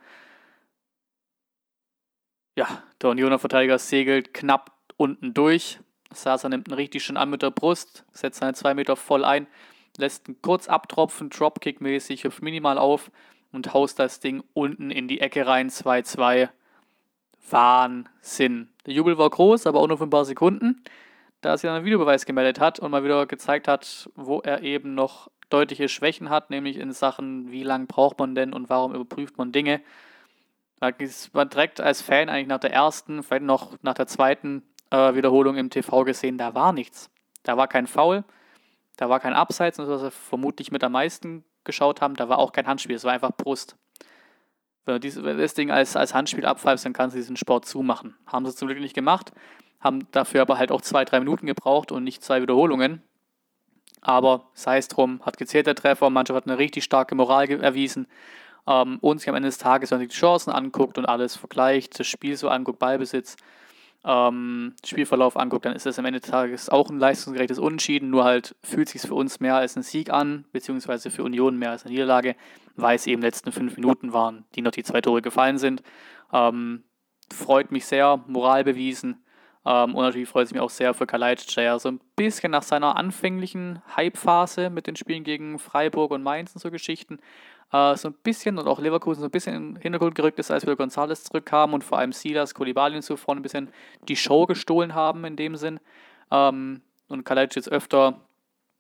Ja, 2.55 2.83
der 3.01 3.11
Unioner 3.11 3.39
Verteidiger 3.39 3.77
segelt 3.79 4.33
knapp 4.33 4.71
unten 4.97 5.33
durch. 5.33 5.79
Sasa 6.11 6.49
nimmt 6.49 6.67
ihn 6.67 6.73
richtig 6.73 7.03
schön 7.03 7.17
an 7.17 7.29
mit 7.29 7.41
der 7.41 7.51
Brust, 7.51 8.05
setzt 8.11 8.39
seine 8.39 8.53
zwei 8.53 8.73
Meter 8.73 8.95
voll 8.95 9.23
ein, 9.23 9.47
lässt 9.97 10.27
ihn 10.27 10.41
kurz 10.41 10.67
abtropfen, 10.67 11.29
Dropkick-mäßig, 11.29 12.23
hüpft 12.23 12.41
minimal 12.41 12.77
auf 12.77 13.11
und 13.51 13.73
haust 13.73 13.99
das 13.99 14.19
Ding 14.19 14.43
unten 14.53 14.89
in 14.89 15.07
die 15.07 15.21
Ecke 15.21 15.45
rein, 15.45 15.69
2-2. 15.69 16.49
Wahnsinn. 17.49 18.69
Der 18.85 18.93
Jubel 18.93 19.17
war 19.17 19.29
groß, 19.29 19.67
aber 19.67 19.79
auch 19.79 19.87
nur 19.87 19.97
für 19.97 20.03
ein 20.03 20.09
paar 20.09 20.25
Sekunden, 20.25 20.83
da 21.41 21.49
er 21.49 21.57
sich 21.57 21.69
einen 21.69 21.85
Videobeweis 21.85 22.25
gemeldet 22.25 22.59
hat 22.59 22.79
und 22.79 22.91
mal 22.91 23.03
wieder 23.03 23.25
gezeigt 23.25 23.67
hat, 23.67 24.09
wo 24.15 24.39
er 24.39 24.63
eben 24.63 24.95
noch 24.95 25.29
deutliche 25.49 25.87
Schwächen 25.87 26.29
hat, 26.29 26.49
nämlich 26.49 26.77
in 26.77 26.91
Sachen, 26.91 27.51
wie 27.51 27.63
lange 27.63 27.85
braucht 27.85 28.19
man 28.19 28.35
denn 28.35 28.53
und 28.53 28.69
warum 28.69 28.93
überprüft 28.93 29.37
man 29.37 29.51
Dinge. 29.51 29.81
Man 30.79 31.49
direkt 31.49 31.81
als 31.81 32.01
Fan 32.01 32.29
eigentlich 32.29 32.47
nach 32.47 32.59
der 32.59 32.73
ersten, 32.73 33.23
vielleicht 33.23 33.43
noch 33.43 33.73
nach 33.81 33.93
der 33.93 34.07
zweiten 34.07 34.63
äh, 34.91 35.15
Wiederholung 35.15 35.55
im 35.55 35.69
TV 35.69 36.03
gesehen, 36.03 36.37
da 36.37 36.53
war 36.53 36.73
nichts. 36.73 37.09
Da 37.43 37.57
war 37.57 37.67
kein 37.67 37.87
Foul, 37.87 38.23
da 38.97 39.09
war 39.09 39.19
kein 39.19 39.33
Abseits, 39.33 39.79
was 39.79 40.01
wir 40.01 40.11
vermutlich 40.11 40.71
mit 40.71 40.83
am 40.83 40.91
meisten 40.91 41.45
geschaut 41.63 42.01
haben, 42.01 42.15
da 42.15 42.29
war 42.29 42.39
auch 42.39 42.51
kein 42.51 42.67
Handspiel, 42.67 42.95
es 42.95 43.03
war 43.03 43.13
einfach 43.13 43.31
Brust. 43.31 43.75
Wenn 44.85 45.01
du, 45.01 45.37
das 45.37 45.53
Ding 45.53 45.71
als, 45.71 45.95
als 45.95 46.13
Handspiel 46.13 46.45
abpfeifst, 46.45 46.85
dann 46.85 46.93
kannst 46.93 47.15
du 47.15 47.19
diesen 47.19 47.35
Sport 47.35 47.65
zumachen. 47.65 48.15
Haben 48.25 48.45
sie 48.45 48.55
zum 48.55 48.67
Glück 48.67 48.79
nicht 48.79 48.93
gemacht, 48.93 49.33
haben 49.87 50.07
dafür 50.11 50.41
aber 50.41 50.59
halt 50.59 50.71
auch 50.71 50.81
zwei, 50.81 51.05
drei 51.05 51.19
Minuten 51.19 51.47
gebraucht 51.47 51.91
und 51.91 52.03
nicht 52.03 52.23
zwei 52.23 52.41
Wiederholungen. 52.41 53.01
Aber 54.01 54.49
sei 54.53 54.77
es 54.77 54.87
drum, 54.87 55.21
hat 55.23 55.37
gezählt 55.37 55.65
der 55.65 55.75
Treffer, 55.75 56.09
Mannschaft 56.09 56.37
hat 56.37 56.47
eine 56.47 56.59
richtig 56.59 56.83
starke 56.83 57.15
Moral 57.15 57.49
erwiesen 57.49 58.07
ähm, 58.67 58.99
und 59.01 59.19
sich 59.19 59.29
am 59.29 59.35
Ende 59.35 59.47
des 59.47 59.57
Tages, 59.57 59.89
wenn 59.89 59.97
man 59.97 60.07
sich 60.07 60.15
die 60.15 60.19
Chancen 60.19 60.51
anguckt 60.51 60.97
und 60.97 61.05
alles 61.05 61.35
vergleicht, 61.35 61.99
das 61.99 62.07
Spiel 62.07 62.37
so 62.37 62.49
anguckt, 62.49 62.79
Ballbesitz, 62.79 63.37
ähm, 64.05 64.75
Spielverlauf 64.85 65.35
anguckt, 65.35 65.65
dann 65.65 65.73
ist 65.73 65.85
das 65.85 65.97
am 65.97 66.05
Ende 66.05 66.19
des 66.19 66.29
Tages 66.29 66.69
auch 66.69 66.89
ein 66.89 66.99
leistungsgerechtes 66.99 67.59
Unentschieden, 67.59 68.09
nur 68.09 68.23
halt 68.23 68.55
fühlt 68.61 68.89
sich 68.89 69.01
für 69.01 69.15
uns 69.15 69.39
mehr 69.39 69.55
als 69.55 69.75
ein 69.75 69.83
Sieg 69.83 70.11
an, 70.11 70.45
beziehungsweise 70.51 71.09
für 71.09 71.23
Union 71.23 71.57
mehr 71.57 71.71
als 71.71 71.83
eine 71.83 71.91
Niederlage, 71.91 72.35
weil 72.75 72.95
es 72.95 73.07
eben 73.07 73.21
letzten 73.21 73.51
fünf 73.51 73.75
Minuten 73.75 74.13
waren, 74.13 74.45
die 74.55 74.61
noch 74.61 74.71
die 74.71 74.83
zwei 74.83 75.01
Tore 75.01 75.21
gefallen 75.21 75.57
sind. 75.57 75.81
Ähm, 76.31 76.83
freut 77.33 77.71
mich 77.71 77.85
sehr, 77.85 78.23
Moral 78.27 78.63
bewiesen. 78.63 79.23
Ähm, 79.67 79.95
und 79.95 80.03
natürlich 80.03 80.29
freut 80.29 80.45
es 80.45 80.53
mich 80.53 80.61
auch 80.61 80.69
sehr 80.69 80.93
für 80.93 81.05
Kalajdzic, 81.05 81.53
der 81.55 81.63
ja 81.65 81.79
so 81.79 81.89
ein 81.89 81.99
bisschen 82.15 82.51
nach 82.51 82.63
seiner 82.63 82.95
anfänglichen 82.95 83.81
Hype-Phase 83.95 84.69
mit 84.69 84.87
den 84.87 84.95
Spielen 84.95 85.25
gegen 85.25 85.59
Freiburg 85.59 86.11
und 86.11 86.23
Mainz 86.23 86.55
und 86.55 86.61
so 86.61 86.71
Geschichten 86.71 87.19
äh, 87.71 87.95
so 87.95 88.09
ein 88.09 88.15
bisschen 88.23 88.57
und 88.57 88.67
auch 88.67 88.79
Leverkusen 88.79 89.21
so 89.21 89.27
ein 89.27 89.31
bisschen 89.31 89.55
in 89.55 89.73
den 89.73 89.81
Hintergrund 89.81 90.15
gerückt 90.15 90.39
ist, 90.39 90.51
als 90.51 90.63
wieder 90.63 90.75
Gonzales 90.75 91.23
zurückkam 91.23 91.73
und 91.73 91.83
vor 91.83 91.99
allem 91.99 92.13
Silas, 92.13 92.53
Koulibaly 92.53 92.95
und 92.95 93.01
so 93.01 93.17
vorne 93.17 93.41
ein 93.41 93.43
bisschen 93.43 93.69
die 94.07 94.15
Show 94.15 94.45
gestohlen 94.45 94.95
haben 94.95 95.25
in 95.25 95.35
dem 95.35 95.55
Sinn. 95.55 95.79
Ähm, 96.31 96.81
und 97.09 97.25
Kalajdzic 97.25 97.57
jetzt 97.57 97.71
öfter 97.71 98.21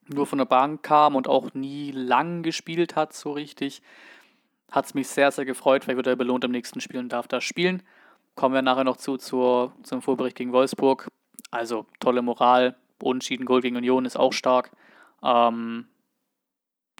nur 0.07 0.25
von 0.25 0.37
der 0.37 0.45
Bank 0.45 0.83
kam 0.83 1.15
und 1.15 1.27
auch 1.27 1.53
nie 1.53 1.91
lang 1.91 2.43
gespielt 2.43 2.95
hat, 2.95 3.13
so 3.13 3.31
richtig, 3.31 3.81
hat 4.71 4.85
es 4.85 4.93
mich 4.93 5.07
sehr, 5.07 5.31
sehr 5.31 5.45
gefreut. 5.45 5.83
Vielleicht 5.83 5.97
wird 5.97 6.07
er 6.07 6.15
belohnt 6.15 6.45
im 6.45 6.51
nächsten 6.51 6.79
Spiel 6.79 6.99
und 6.99 7.09
darf 7.09 7.27
da 7.27 7.41
spielen. 7.41 7.83
Kommen 8.37 8.53
wir 8.53 8.61
nachher 8.61 8.83
noch 8.83 8.97
zu 8.97 9.17
zur, 9.17 9.73
zum 9.81 10.03
Vorbericht 10.03 10.37
gegen 10.37 10.53
Wolfsburg. 10.53 11.07
Also 11.49 11.87
tolle 11.99 12.21
Moral, 12.21 12.75
Unentschieden, 13.01 13.47
Goal 13.47 13.61
gegen 13.61 13.77
Union 13.77 14.05
ist 14.05 14.15
auch 14.15 14.31
stark. 14.31 14.69
Ähm, 15.23 15.87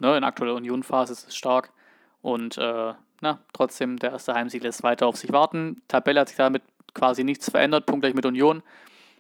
ne, 0.02 0.18
in 0.18 0.24
aktueller 0.24 0.56
Union-Phase 0.56 1.14
ist 1.14 1.28
es 1.28 1.36
stark. 1.36 1.72
Und 2.24 2.58
äh, 2.58 2.94
na, 3.22 3.40
trotzdem, 3.54 4.00
der 4.00 4.14
erste 4.14 4.34
Heimsieg 4.34 4.64
lässt 4.64 4.82
weiter 4.82 5.06
auf 5.06 5.16
sich 5.16 5.32
warten. 5.32 5.84
Tabelle 5.88 6.22
hat 6.22 6.30
sich 6.30 6.38
damit 6.38 6.64
quasi 6.96 7.24
nichts 7.24 7.52
verändert, 7.52 7.86
punktgleich 7.86 8.16
mit 8.16 8.26
Union. 8.26 8.64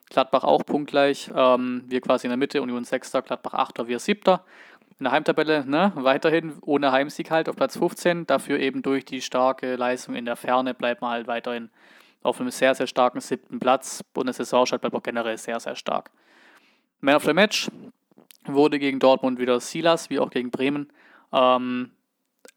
Gladbach 0.10 0.44
auch 0.44 0.66
punktgleich. 0.66 1.30
Ähm, 1.36 1.84
wir 1.86 2.02
quasi 2.02 2.26
in 2.26 2.32
der 2.32 2.38
Mitte, 2.38 2.64
Union 2.64 2.84
6. 2.84 3.12
Gladbach 3.12 3.54
8. 3.54 3.88
wir 3.88 4.00
7. 4.00 4.40
In 4.98 5.04
der 5.04 5.12
Heimtabelle 5.12 5.68
ne, 5.68 5.92
weiterhin 5.94 6.58
ohne 6.62 6.92
Heimsieg 6.92 7.30
halt 7.30 7.48
auf 7.48 7.56
Platz 7.56 7.78
15. 7.78 8.26
Dafür 8.26 8.58
eben 8.58 8.82
durch 8.82 9.06
die 9.06 9.22
starke 9.22 9.76
Leistung 9.76 10.16
in 10.16 10.26
der 10.26 10.36
Ferne 10.36 10.74
bleibt 10.74 11.02
man 11.02 11.12
halt 11.12 11.28
weiterhin 11.28 11.70
auf 12.24 12.40
einem 12.40 12.52
sehr, 12.52 12.76
sehr 12.76 12.88
starken 12.88 13.22
siebten 13.22 13.60
Platz. 13.60 14.04
Bundessaisonstart 14.14 14.82
bleibt 14.82 14.96
auch 14.96 15.04
generell 15.04 15.38
sehr, 15.38 15.60
sehr 15.60 15.76
stark. 15.76 16.12
Man 17.00 17.16
of 17.16 17.24
the 17.24 17.34
Match 17.34 17.70
wurde 18.46 18.80
gegen 18.80 19.00
Dortmund 19.00 19.40
wieder 19.40 19.60
Silas, 19.60 20.10
wie 20.10 20.20
auch 20.20 20.30
gegen 20.30 20.52
Bremen. 20.52 20.92
Ähm, 21.32 21.92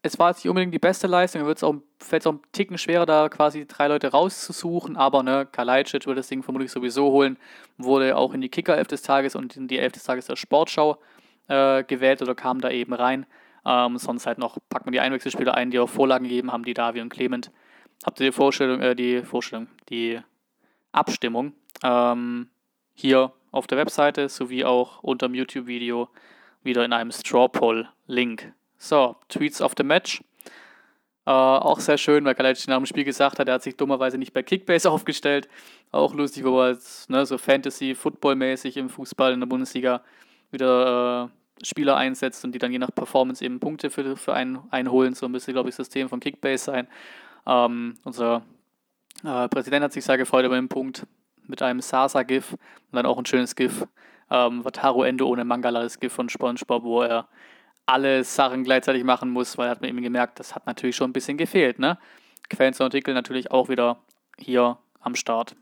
es 0.01 0.17
war 0.17 0.29
jetzt 0.29 0.43
nicht 0.43 0.49
unbedingt 0.49 0.73
die 0.73 0.79
beste 0.79 1.07
Leistung, 1.07 1.45
wird 1.45 1.57
es 1.57 1.63
auch, 1.63 1.75
fällt 1.99 2.23
es 2.23 2.27
auch 2.27 2.31
einen 2.31 2.41
Ticken 2.51 2.77
schwerer, 2.77 3.05
da 3.05 3.29
quasi 3.29 3.67
drei 3.67 3.87
Leute 3.87 4.07
rauszusuchen, 4.07 4.97
aber 4.97 5.21
ne, 5.21 5.47
Kalajdzic 5.51 6.07
wird 6.07 6.17
das 6.17 6.27
Ding 6.27 6.41
vermutlich 6.41 6.71
sowieso 6.71 7.11
holen, 7.11 7.37
wurde 7.77 8.15
auch 8.17 8.33
in 8.33 8.41
die 8.41 8.49
Kicker-Elf 8.49 8.87
des 8.87 9.03
Tages 9.03 9.35
und 9.35 9.57
in 9.57 9.67
die 9.67 9.77
Elf 9.77 9.91
des 9.93 10.03
Tages 10.03 10.25
der 10.25 10.35
Sportschau 10.35 10.97
äh, 11.47 11.83
gewählt 11.83 12.21
oder 12.21 12.33
kam 12.33 12.61
da 12.61 12.69
eben 12.71 12.93
rein. 12.93 13.25
Ähm, 13.63 13.97
sonst 13.99 14.25
halt 14.25 14.39
noch 14.39 14.57
packt 14.69 14.85
man 14.85 14.93
die 14.93 14.99
Einwechselspieler 14.99 15.53
ein, 15.53 15.69
die 15.69 15.77
auch 15.77 15.89
Vorlagen 15.89 16.23
gegeben 16.23 16.51
haben, 16.51 16.63
die 16.63 16.73
Davi 16.73 17.01
und 17.01 17.09
Clement. 17.09 17.51
Habt 18.05 18.19
ihr 18.19 18.27
die 18.27 18.31
Vorstellung, 18.31 18.81
äh, 18.81 18.95
die 18.95 19.23
Vorstellung, 19.23 19.67
die 19.89 20.19
Abstimmung 20.91 21.53
ähm, 21.83 22.49
hier 22.93 23.31
auf 23.51 23.67
der 23.67 23.77
Webseite 23.77 24.29
sowie 24.29 24.65
auch 24.65 25.03
unter 25.03 25.27
dem 25.27 25.35
YouTube-Video 25.35 26.09
wieder 26.63 26.85
in 26.85 26.93
einem 26.93 27.11
Straw 27.11 27.47
Poll-Link 27.47 28.53
so, 28.83 29.15
Tweets 29.29 29.61
of 29.61 29.73
the 29.77 29.83
Match. 29.83 30.23
Äh, 31.27 31.29
auch 31.29 31.79
sehr 31.79 31.99
schön, 31.99 32.25
weil 32.25 32.33
Kalajdzic 32.33 32.67
nach 32.67 32.77
dem 32.77 32.87
Spiel 32.87 33.03
gesagt 33.03 33.37
hat, 33.37 33.47
er 33.47 33.53
hat 33.53 33.61
sich 33.61 33.77
dummerweise 33.77 34.17
nicht 34.17 34.33
bei 34.33 34.41
Kickbase 34.41 34.89
aufgestellt. 34.91 35.47
Auch 35.91 36.15
lustig, 36.15 36.43
wo 36.43 36.59
er 36.61 36.79
ne, 37.07 37.25
so 37.27 37.37
Fantasy-Football-mäßig 37.37 38.77
im 38.77 38.89
Fußball 38.89 39.33
in 39.33 39.39
der 39.39 39.47
Bundesliga 39.47 40.01
wieder 40.49 41.29
äh, 41.29 41.65
Spieler 41.65 41.95
einsetzt 41.95 42.43
und 42.43 42.53
die 42.53 42.59
dann 42.59 42.71
je 42.71 42.79
nach 42.79 42.93
Performance 42.93 43.45
eben 43.45 43.59
Punkte 43.59 43.91
für, 43.91 44.17
für 44.17 44.33
einen 44.33 44.59
einholen. 44.71 45.13
So 45.13 45.29
müsste, 45.29 45.53
glaube 45.53 45.69
ich, 45.69 45.75
das 45.75 45.85
System 45.85 46.09
von 46.09 46.19
Kickbase 46.19 46.65
sein. 46.65 46.87
Ähm, 47.45 47.95
unser 48.03 48.43
äh, 49.23 49.47
Präsident 49.49 49.83
hat 49.83 49.93
sich 49.93 50.05
sehr 50.05 50.17
gefreut 50.17 50.45
über 50.45 50.55
den 50.55 50.69
Punkt 50.69 51.05
mit 51.47 51.61
einem 51.61 51.81
Sasa-GIF 51.81 52.53
und 52.53 52.59
dann 52.91 53.05
auch 53.05 53.17
ein 53.17 53.25
schönes 53.25 53.55
GIF. 53.55 53.85
Ähm, 54.29 54.63
Wataru 54.63 55.03
Ende 55.03 55.27
ohne 55.27 55.43
Mangala, 55.43 55.83
das 55.83 55.99
GIF 55.99 56.13
von 56.13 56.29
SpongeBob, 56.29 56.83
wo 56.83 57.01
er 57.01 57.27
alle 57.85 58.23
Sachen 58.23 58.63
gleichzeitig 58.63 59.03
machen 59.03 59.29
muss, 59.29 59.57
weil 59.57 59.69
hat 59.69 59.81
man 59.81 59.89
eben 59.89 60.01
gemerkt, 60.01 60.39
das 60.39 60.55
hat 60.55 60.65
natürlich 60.65 60.95
schon 60.95 61.09
ein 61.09 61.13
bisschen 61.13 61.37
gefehlt. 61.37 61.79
Ne? 61.79 61.97
Quellen 62.49 62.73
zum 62.73 62.85
Artikel 62.85 63.13
natürlich 63.13 63.51
auch 63.51 63.69
wieder 63.69 63.97
hier 64.37 64.77
am 64.99 65.15
Start. 65.15 65.55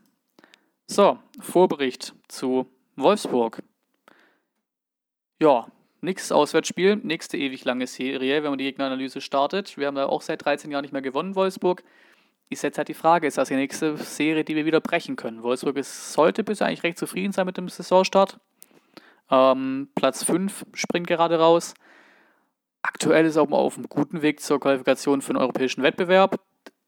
So, 0.86 1.18
Vorbericht 1.40 2.14
zu 2.28 2.66
Wolfsburg. 2.96 3.62
Ja, 5.40 5.66
nix 6.00 6.32
Auswärtsspiel, 6.32 6.96
nächste 6.96 7.36
ewig 7.36 7.64
lange 7.64 7.86
Serie, 7.86 8.42
wenn 8.42 8.50
man 8.50 8.58
die 8.58 8.64
Gegneranalyse 8.64 9.20
startet. 9.20 9.76
Wir 9.76 9.86
haben 9.86 9.94
da 9.94 10.06
auch 10.06 10.22
seit 10.22 10.44
13 10.44 10.70
Jahren 10.70 10.82
nicht 10.82 10.92
mehr 10.92 11.02
gewonnen, 11.02 11.34
Wolfsburg. 11.34 11.82
Ist 12.48 12.62
jetzt 12.62 12.78
halt 12.78 12.88
die 12.88 12.94
Frage, 12.94 13.26
ist 13.26 13.38
das 13.38 13.48
die 13.48 13.54
nächste 13.54 13.96
Serie, 13.96 14.44
die 14.44 14.56
wir 14.56 14.64
wieder 14.64 14.80
brechen 14.80 15.16
können? 15.16 15.42
Wolfsburg 15.42 15.76
ist, 15.76 16.12
sollte 16.12 16.42
bisher 16.42 16.66
eigentlich 16.66 16.82
recht 16.82 16.98
zufrieden 16.98 17.32
sein 17.32 17.46
mit 17.46 17.56
dem 17.56 17.68
Saisonstart. 17.68 18.38
Ähm, 19.30 19.88
Platz 19.94 20.24
5 20.24 20.66
springt 20.74 21.06
gerade 21.06 21.38
raus. 21.38 21.74
Aktuell 22.82 23.26
ist 23.26 23.36
auch 23.36 23.48
mal 23.48 23.58
auf 23.58 23.76
einem 23.76 23.88
guten 23.88 24.22
Weg 24.22 24.40
zur 24.40 24.58
Qualifikation 24.58 25.22
für 25.22 25.30
einen 25.30 25.40
europäischen 25.40 25.82
Wettbewerb. 25.82 26.40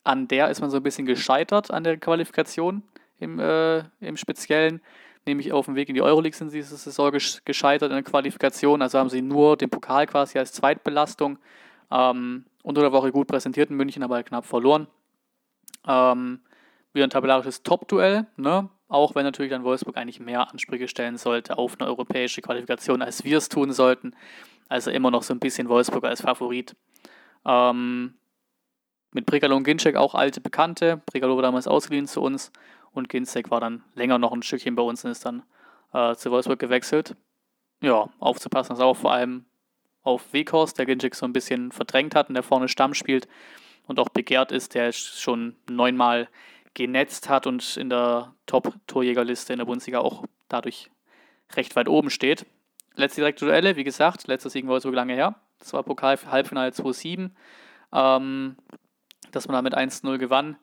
An 0.04 0.26
der 0.26 0.50
ist 0.50 0.60
man 0.60 0.70
so 0.70 0.78
ein 0.78 0.82
bisschen 0.82 1.06
gescheitert, 1.06 1.70
an 1.70 1.84
der 1.84 1.96
Qualifikation 1.98 2.82
im, 3.20 3.38
äh, 3.38 3.84
im 4.00 4.16
Speziellen. 4.16 4.80
Nämlich 5.24 5.52
auf 5.52 5.66
dem 5.66 5.76
Weg 5.76 5.88
in 5.88 5.94
die 5.94 6.02
Euroleague 6.02 6.36
sind 6.36 6.50
sie 6.50 6.58
diese 6.58 6.76
Saison 6.76 7.12
gescheitert 7.12 7.90
in 7.90 7.96
der 7.96 8.02
Qualifikation. 8.02 8.82
Also 8.82 8.98
haben 8.98 9.08
sie 9.08 9.22
nur 9.22 9.56
den 9.56 9.70
Pokal 9.70 10.06
quasi 10.06 10.38
als 10.38 10.52
Zweitbelastung 10.52 11.38
ähm, 11.90 12.44
unter 12.62 12.80
der 12.80 12.92
Woche 12.92 13.12
gut 13.12 13.28
präsentiert 13.28 13.70
in 13.70 13.76
München, 13.76 14.02
aber 14.02 14.22
knapp 14.22 14.44
verloren. 14.44 14.88
Ähm, 15.86 16.40
wieder 16.92 17.06
ein 17.06 17.10
tabellarisches 17.10 17.62
Top-Duell, 17.62 18.26
ne? 18.36 18.68
auch 18.88 19.14
wenn 19.14 19.24
natürlich 19.24 19.50
dann 19.50 19.64
Wolfsburg 19.64 19.96
eigentlich 19.96 20.20
mehr 20.20 20.50
Ansprüche 20.50 20.86
stellen 20.86 21.16
sollte 21.16 21.56
auf 21.56 21.80
eine 21.80 21.88
europäische 21.88 22.42
Qualifikation, 22.42 23.00
als 23.00 23.24
wir 23.24 23.38
es 23.38 23.48
tun 23.48 23.72
sollten. 23.72 24.14
Also 24.68 24.90
immer 24.90 25.10
noch 25.10 25.22
so 25.22 25.32
ein 25.32 25.40
bisschen 25.40 25.68
Wolfsburg 25.68 26.04
als 26.04 26.20
Favorit. 26.20 26.76
Ähm, 27.46 28.14
mit 29.12 29.26
Brigalo 29.26 29.56
und 29.56 29.64
Ginczek 29.64 29.96
auch 29.96 30.14
alte 30.14 30.40
Bekannte. 30.40 31.00
Brigalo 31.06 31.36
war 31.36 31.42
damals 31.42 31.66
ausgeliehen 31.66 32.06
zu 32.06 32.20
uns 32.22 32.52
und 32.92 33.08
Ginczek 33.08 33.50
war 33.50 33.60
dann 33.60 33.82
länger 33.94 34.18
noch 34.18 34.32
ein 34.32 34.42
Stückchen 34.42 34.74
bei 34.74 34.82
uns 34.82 35.04
und 35.04 35.10
ist 35.10 35.24
dann 35.24 35.42
äh, 35.92 36.14
zu 36.14 36.30
Wolfsburg 36.30 36.58
gewechselt. 36.58 37.16
Ja, 37.80 38.08
aufzupassen 38.18 38.74
ist 38.74 38.80
auch 38.80 38.96
vor 38.96 39.12
allem 39.12 39.44
auf 40.02 40.32
Weghorst, 40.32 40.78
der 40.78 40.86
Ginczek 40.86 41.14
so 41.14 41.26
ein 41.26 41.32
bisschen 41.32 41.72
verdrängt 41.72 42.14
hat 42.14 42.28
und 42.28 42.34
der 42.34 42.42
vorne 42.42 42.68
Stamm 42.68 42.94
spielt 42.94 43.28
und 43.86 43.98
auch 43.98 44.08
begehrt 44.08 44.52
ist, 44.52 44.74
der 44.74 44.92
schon 44.92 45.56
neunmal 45.68 46.28
genetzt 46.74 47.28
hat 47.28 47.46
und 47.46 47.76
in 47.76 47.90
der 47.90 48.34
Top-Torjägerliste 48.46 49.52
in 49.52 49.58
der 49.58 49.66
Bundesliga 49.66 50.00
auch 50.00 50.24
dadurch 50.48 50.90
recht 51.54 51.76
weit 51.76 51.88
oben 51.88 52.10
steht. 52.10 52.46
Letzte 52.94 53.20
direkte 53.20 53.46
Duelle, 53.46 53.76
wie 53.76 53.84
gesagt, 53.84 54.26
letzter 54.26 54.50
Sieg 54.50 54.66
war 54.66 54.80
so 54.80 54.90
lange 54.90 55.14
her. 55.14 55.36
Das 55.58 55.72
war 55.72 55.82
Pokal 55.82 56.18
Halbfinale 56.30 56.70
2-7, 56.70 57.30
ähm, 57.92 58.56
dass 59.30 59.48
man 59.48 59.54
damit 59.54 59.76
1-0 59.76 60.18
gewann. 60.18 60.56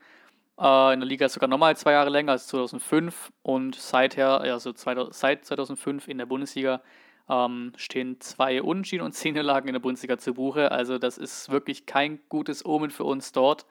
Äh, 0.60 0.94
in 0.94 1.00
der 1.00 1.08
Liga 1.08 1.30
sogar 1.30 1.48
nochmal 1.48 1.78
zwei 1.78 1.94
Jahre 1.94 2.10
länger 2.10 2.34
als 2.34 2.48
2005 2.48 3.32
und 3.44 3.75
seither, 3.75 4.42
also 4.42 4.74
seit 4.75 5.46
2005 5.46 6.08
in 6.08 6.18
der 6.18 6.25
Bundesliga 6.25 6.82
ähm, 7.30 7.72
stehen 7.78 8.20
zwei 8.20 8.62
Unentschieden 8.62 9.04
und 9.06 9.13
zehn 9.13 9.34
Niederlagen 9.34 9.70
in 9.70 9.74
der 9.74 9.80
Bundesliga 9.80 10.18
zu 10.18 10.34
Buche. 10.34 10.72
Also 10.72 10.98
das 10.98 11.18
ist 11.18 11.50
wirklich 11.50 11.86
kein 11.86 12.20
gutes 12.28 12.66
Omen 12.66 12.92
für 12.92 13.06
uns 13.06 13.32
dort. 13.32 13.66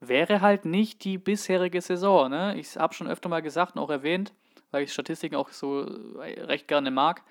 Wäre 0.00 0.40
halt 0.40 0.64
nicht 0.64 1.04
die 1.04 1.18
bisherige 1.18 1.80
Saison. 1.82 2.30
Ne? 2.30 2.58
Ich 2.58 2.76
habe 2.76 2.94
schon 2.94 3.08
öfter 3.08 3.28
mal 3.28 3.42
gesagt 3.42 3.76
und 3.76 3.82
auch 3.82 3.90
erwähnt, 3.90 4.32
weil 4.70 4.84
ich 4.84 4.92
Statistiken 4.92 5.36
auch 5.36 5.50
so 5.50 5.80
recht 5.80 6.68
gerne 6.68 6.90
mag. 6.90 7.22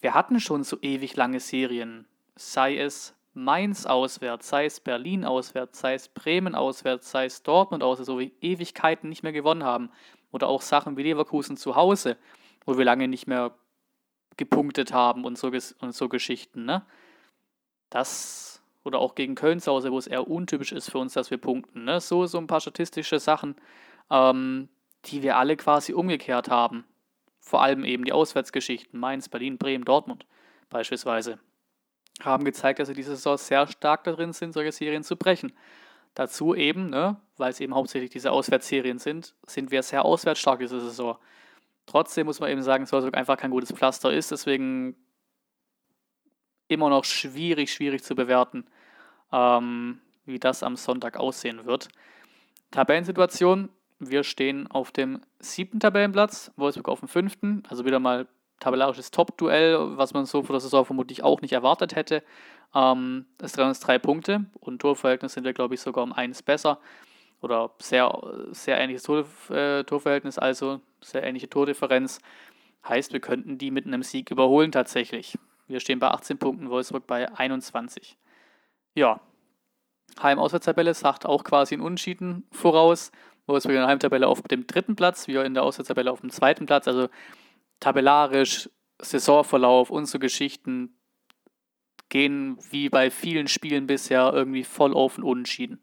Wir 0.00 0.14
hatten 0.14 0.38
schon 0.38 0.62
so 0.62 0.78
ewig 0.82 1.16
lange 1.16 1.40
Serien. 1.40 2.06
Sei 2.36 2.78
es 2.78 3.15
Mainz 3.36 3.84
auswärts, 3.84 4.48
sei 4.48 4.64
es 4.64 4.80
Berlin 4.80 5.26
auswärts, 5.26 5.80
sei 5.80 5.92
es 5.92 6.08
Bremen 6.08 6.54
auswärts, 6.54 7.10
sei 7.10 7.26
es 7.26 7.42
Dortmund 7.42 7.82
auswärts, 7.82 8.10
wo 8.10 8.18
wir 8.18 8.30
Ewigkeiten 8.40 9.10
nicht 9.10 9.22
mehr 9.22 9.32
gewonnen 9.32 9.62
haben. 9.62 9.90
Oder 10.32 10.48
auch 10.48 10.62
Sachen 10.62 10.96
wie 10.96 11.02
Leverkusen 11.02 11.58
zu 11.58 11.76
Hause, 11.76 12.16
wo 12.64 12.78
wir 12.78 12.86
lange 12.86 13.08
nicht 13.08 13.26
mehr 13.26 13.54
gepunktet 14.38 14.94
haben 14.94 15.24
und 15.24 15.36
so, 15.36 15.48
und 15.80 15.94
so 15.94 16.08
Geschichten. 16.08 16.64
Ne? 16.64 16.86
Das, 17.90 18.62
oder 18.84 19.00
auch 19.00 19.14
gegen 19.14 19.34
Köln 19.34 19.60
zu 19.60 19.70
Hause, 19.70 19.92
wo 19.92 19.98
es 19.98 20.06
eher 20.06 20.28
untypisch 20.28 20.72
ist 20.72 20.90
für 20.90 20.98
uns, 20.98 21.12
dass 21.12 21.30
wir 21.30 21.38
punkten. 21.38 21.84
Ne? 21.84 22.00
So, 22.00 22.24
so 22.24 22.38
ein 22.38 22.46
paar 22.46 22.60
statistische 22.60 23.20
Sachen, 23.20 23.54
ähm, 24.10 24.70
die 25.04 25.22
wir 25.22 25.36
alle 25.36 25.58
quasi 25.58 25.92
umgekehrt 25.92 26.48
haben. 26.48 26.84
Vor 27.40 27.62
allem 27.62 27.84
eben 27.84 28.06
die 28.06 28.12
Auswärtsgeschichten, 28.12 28.98
Mainz, 28.98 29.28
Berlin, 29.28 29.58
Bremen, 29.58 29.84
Dortmund 29.84 30.24
beispielsweise, 30.70 31.38
haben 32.20 32.44
gezeigt, 32.44 32.78
dass 32.78 32.88
sie 32.88 32.94
diese 32.94 33.16
Saison 33.16 33.36
sehr 33.36 33.66
stark 33.66 34.04
darin 34.04 34.32
sind, 34.32 34.52
solche 34.52 34.72
Serien 34.72 35.02
zu 35.02 35.16
brechen. 35.16 35.52
Dazu 36.14 36.54
eben, 36.54 36.88
ne, 36.88 37.20
weil 37.36 37.50
es 37.50 37.60
eben 37.60 37.74
hauptsächlich 37.74 38.10
diese 38.10 38.32
Auswärtsserien 38.32 38.98
sind, 38.98 39.34
sind 39.46 39.70
wir 39.70 39.82
sehr 39.82 40.04
auswärtsstark 40.04 40.60
diese 40.60 40.80
Saison. 40.80 41.18
Trotzdem 41.84 42.26
muss 42.26 42.40
man 42.40 42.50
eben 42.50 42.62
sagen, 42.62 42.84
dass 42.84 42.92
Wolfsburg 42.92 43.16
einfach 43.16 43.36
kein 43.36 43.50
gutes 43.50 43.70
Pflaster 43.70 44.12
ist, 44.12 44.30
deswegen 44.30 44.96
immer 46.68 46.88
noch 46.88 47.04
schwierig, 47.04 47.72
schwierig 47.72 48.02
zu 48.02 48.14
bewerten, 48.14 48.64
ähm, 49.30 50.00
wie 50.24 50.38
das 50.38 50.62
am 50.62 50.76
Sonntag 50.76 51.16
aussehen 51.16 51.64
wird. 51.66 51.88
Tabellensituation, 52.70 53.68
wir 53.98 54.24
stehen 54.24 54.66
auf 54.66 54.90
dem 54.90 55.20
siebten 55.38 55.80
Tabellenplatz, 55.80 56.50
Wolfsburg 56.56 56.88
auf 56.88 57.00
dem 57.00 57.08
fünften, 57.08 57.62
also 57.68 57.84
wieder 57.84 58.00
mal 58.00 58.26
tabellarisches 58.60 59.10
Top-Duell, 59.10 59.96
was 59.96 60.14
man 60.14 60.26
so 60.26 60.42
vor 60.42 60.54
der 60.54 60.60
Saison 60.60 60.84
vermutlich 60.84 61.22
auch 61.22 61.40
nicht 61.40 61.52
erwartet 61.52 61.94
hätte. 61.94 62.22
Ähm, 62.74 63.26
es 63.40 63.52
trennen 63.52 63.68
uns 63.68 63.80
drei 63.80 63.98
Punkte 63.98 64.46
und 64.60 64.80
Torverhältnis 64.80 65.34
sind 65.34 65.44
wir, 65.44 65.52
glaube 65.52 65.74
ich, 65.74 65.80
sogar 65.80 66.04
um 66.04 66.12
eins 66.12 66.42
besser 66.42 66.78
oder 67.40 67.70
sehr, 67.78 68.18
sehr 68.50 68.78
ähnliches 68.78 69.02
Tor, 69.02 69.24
äh, 69.50 69.84
Torverhältnis, 69.84 70.38
also 70.38 70.80
sehr 71.00 71.22
ähnliche 71.22 71.48
Tordifferenz. 71.48 72.20
Heißt, 72.88 73.12
wir 73.12 73.20
könnten 73.20 73.58
die 73.58 73.70
mit 73.70 73.86
einem 73.86 74.02
Sieg 74.02 74.30
überholen 74.30 74.72
tatsächlich. 74.72 75.38
Wir 75.66 75.80
stehen 75.80 75.98
bei 75.98 76.08
18 76.08 76.38
Punkten, 76.38 76.70
Wolfsburg 76.70 77.06
bei 77.06 77.30
21. 77.32 78.16
Ja, 78.94 79.20
Heim-Auswärtstabelle 80.22 80.94
sagt 80.94 81.26
auch 81.26 81.44
quasi 81.44 81.74
ein 81.74 81.80
Unentschieden 81.80 82.46
voraus. 82.50 83.10
Wolfsburg 83.46 83.74
in 83.74 83.80
der 83.80 83.88
Heimtabelle 83.88 84.26
auf 84.26 84.42
dem 84.42 84.66
dritten 84.66 84.96
Platz, 84.96 85.28
wir 85.28 85.44
in 85.44 85.54
der 85.54 85.62
Auswärtstabelle 85.62 86.10
auf 86.10 86.20
dem 86.20 86.30
zweiten 86.30 86.66
Platz. 86.66 86.88
Also 86.88 87.08
tabellarisch, 87.80 88.70
Saisonverlauf, 89.00 89.90
unsere 89.90 90.18
Geschichten 90.18 90.98
gehen 92.08 92.58
wie 92.70 92.88
bei 92.88 93.10
vielen 93.10 93.48
Spielen 93.48 93.86
bisher 93.86 94.32
irgendwie 94.32 94.64
voll 94.64 94.94
auf 94.94 95.18
und 95.18 95.24
unentschieden. 95.24 95.80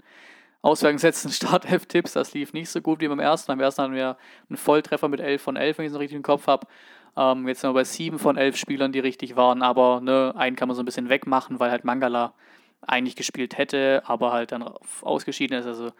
Ausgangssätzen 0.61 1.31
Startelf-Tipps, 1.31 2.13
das 2.13 2.33
lief 2.33 2.53
nicht 2.53 2.69
so 2.69 2.81
gut 2.81 3.01
wie 3.01 3.07
beim 3.07 3.19
ersten. 3.19 3.51
Beim 3.51 3.59
ersten 3.59 3.83
hatten 3.83 3.93
wir 3.93 4.17
einen 4.49 4.57
Volltreffer 4.57 5.09
mit 5.09 5.19
11 5.19 5.41
von 5.41 5.55
11, 5.55 5.77
wenn 5.77 5.85
ich 5.85 5.89
es 5.89 5.93
noch 5.93 5.99
richtig 5.99 6.15
im 6.15 6.23
Kopf 6.23 6.47
habe. 6.47 6.67
Ähm, 7.15 7.47
jetzt 7.47 7.61
sind 7.61 7.69
wir 7.69 7.73
bei 7.73 7.83
7 7.83 8.17
von 8.17 8.37
11 8.37 8.57
Spielern, 8.57 8.91
die 8.91 8.99
richtig 8.99 9.35
waren, 9.35 9.61
aber 9.61 10.01
ne, 10.01 10.33
einen 10.35 10.55
kann 10.55 10.67
man 10.67 10.75
so 10.75 10.81
ein 10.81 10.85
bisschen 10.85 11.09
wegmachen, 11.09 11.59
weil 11.59 11.69
halt 11.69 11.83
Mangala 11.83 12.33
eigentlich 12.81 13.15
gespielt 13.15 13.57
hätte, 13.57 14.01
aber 14.05 14.31
halt 14.31 14.51
dann 14.51 14.63
ausgeschieden 15.01 15.57
ist. 15.57 15.67
Also 15.67 15.91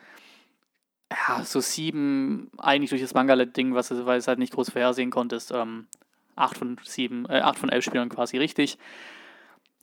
ja, 1.13 1.43
so 1.43 1.59
7 1.59 2.49
eigentlich 2.57 2.89
durch 2.89 3.01
das 3.01 3.13
Mangala-Ding, 3.13 3.73
was 3.75 3.91
weil 4.05 4.17
es 4.17 4.27
halt 4.27 4.39
nicht 4.39 4.53
groß 4.53 4.71
vorhersehen 4.71 5.11
konntest. 5.11 5.51
Ähm, 5.51 5.87
8 6.35 6.57
von 6.57 6.77
7, 6.81 7.25
äh, 7.29 7.41
8 7.41 7.59
von 7.59 7.69
11 7.69 7.85
Spielern 7.85 8.09
quasi 8.09 8.37
richtig. 8.37 8.77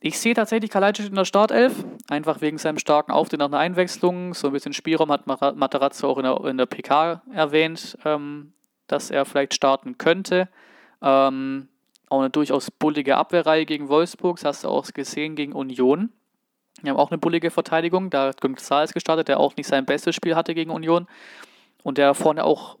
Ich 0.03 0.19
sehe 0.19 0.33
tatsächlich 0.33 0.71
Kalajdzic 0.71 1.07
in 1.07 1.15
der 1.15 1.25
Startelf, 1.25 1.85
einfach 2.09 2.41
wegen 2.41 2.57
seinem 2.57 2.79
starken 2.79 3.11
Auftritt 3.11 3.39
nach 3.39 3.45
einer 3.45 3.59
Einwechslung. 3.59 4.33
So 4.33 4.47
ein 4.47 4.53
bisschen 4.53 4.73
Spielraum 4.73 5.11
hat 5.11 5.27
Materazzo 5.27 6.09
auch 6.09 6.17
in 6.17 6.23
der, 6.23 6.43
in 6.45 6.57
der 6.57 6.65
PK 6.65 7.21
erwähnt, 7.31 7.97
ähm, 8.03 8.53
dass 8.87 9.11
er 9.11 9.25
vielleicht 9.25 9.53
starten 9.53 9.99
könnte. 9.99 10.49
Ähm, 11.03 11.67
auch 12.09 12.19
eine 12.19 12.31
durchaus 12.31 12.71
bullige 12.71 13.15
Abwehrreihe 13.15 13.65
gegen 13.65 13.89
Wolfsburg, 13.89 14.37
das 14.37 14.45
hast 14.45 14.63
du 14.63 14.69
auch 14.69 14.85
gesehen 14.91 15.35
gegen 15.35 15.53
Union. 15.53 16.09
Wir 16.81 16.91
haben 16.91 16.99
auch 16.99 17.11
eine 17.11 17.17
bullige 17.17 17.51
Verteidigung, 17.51 18.09
da 18.09 18.27
hat 18.27 18.41
González 18.41 18.93
gestartet, 18.93 19.27
der 19.27 19.39
auch 19.39 19.55
nicht 19.55 19.67
sein 19.67 19.85
bestes 19.85 20.15
Spiel 20.15 20.35
hatte 20.35 20.53
gegen 20.55 20.71
Union 20.71 21.07
und 21.83 21.97
der 21.97 22.13
vorne 22.13 22.43
auch 22.43 22.77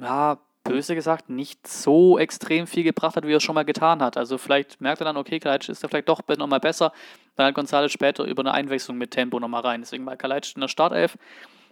ja, 0.00 0.38
böse 0.64 0.94
gesagt, 0.94 1.28
nicht 1.28 1.66
so 1.66 2.18
extrem 2.18 2.66
viel 2.66 2.84
gebracht 2.84 3.16
hat, 3.16 3.26
wie 3.26 3.32
er 3.32 3.38
es 3.38 3.42
schon 3.42 3.54
mal 3.54 3.64
getan 3.64 4.02
hat. 4.02 4.16
Also 4.16 4.38
vielleicht 4.38 4.80
merkt 4.80 5.00
er 5.00 5.04
dann, 5.04 5.16
okay, 5.16 5.38
Kalajdzic 5.40 5.70
ist 5.70 5.84
da 5.84 5.88
vielleicht 5.88 6.08
doch 6.08 6.22
nochmal 6.38 6.60
besser. 6.60 6.92
Dann 7.36 7.46
hat 7.46 7.56
González 7.56 7.88
später 7.88 8.24
über 8.24 8.42
eine 8.42 8.52
Einwechslung 8.52 8.98
mit 8.98 9.10
Tempo 9.10 9.40
nochmal 9.40 9.62
rein. 9.62 9.80
Deswegen 9.80 10.04
mal 10.04 10.16
Kalajdzic 10.16 10.56
in 10.56 10.60
der 10.60 10.68
Startelf. 10.68 11.16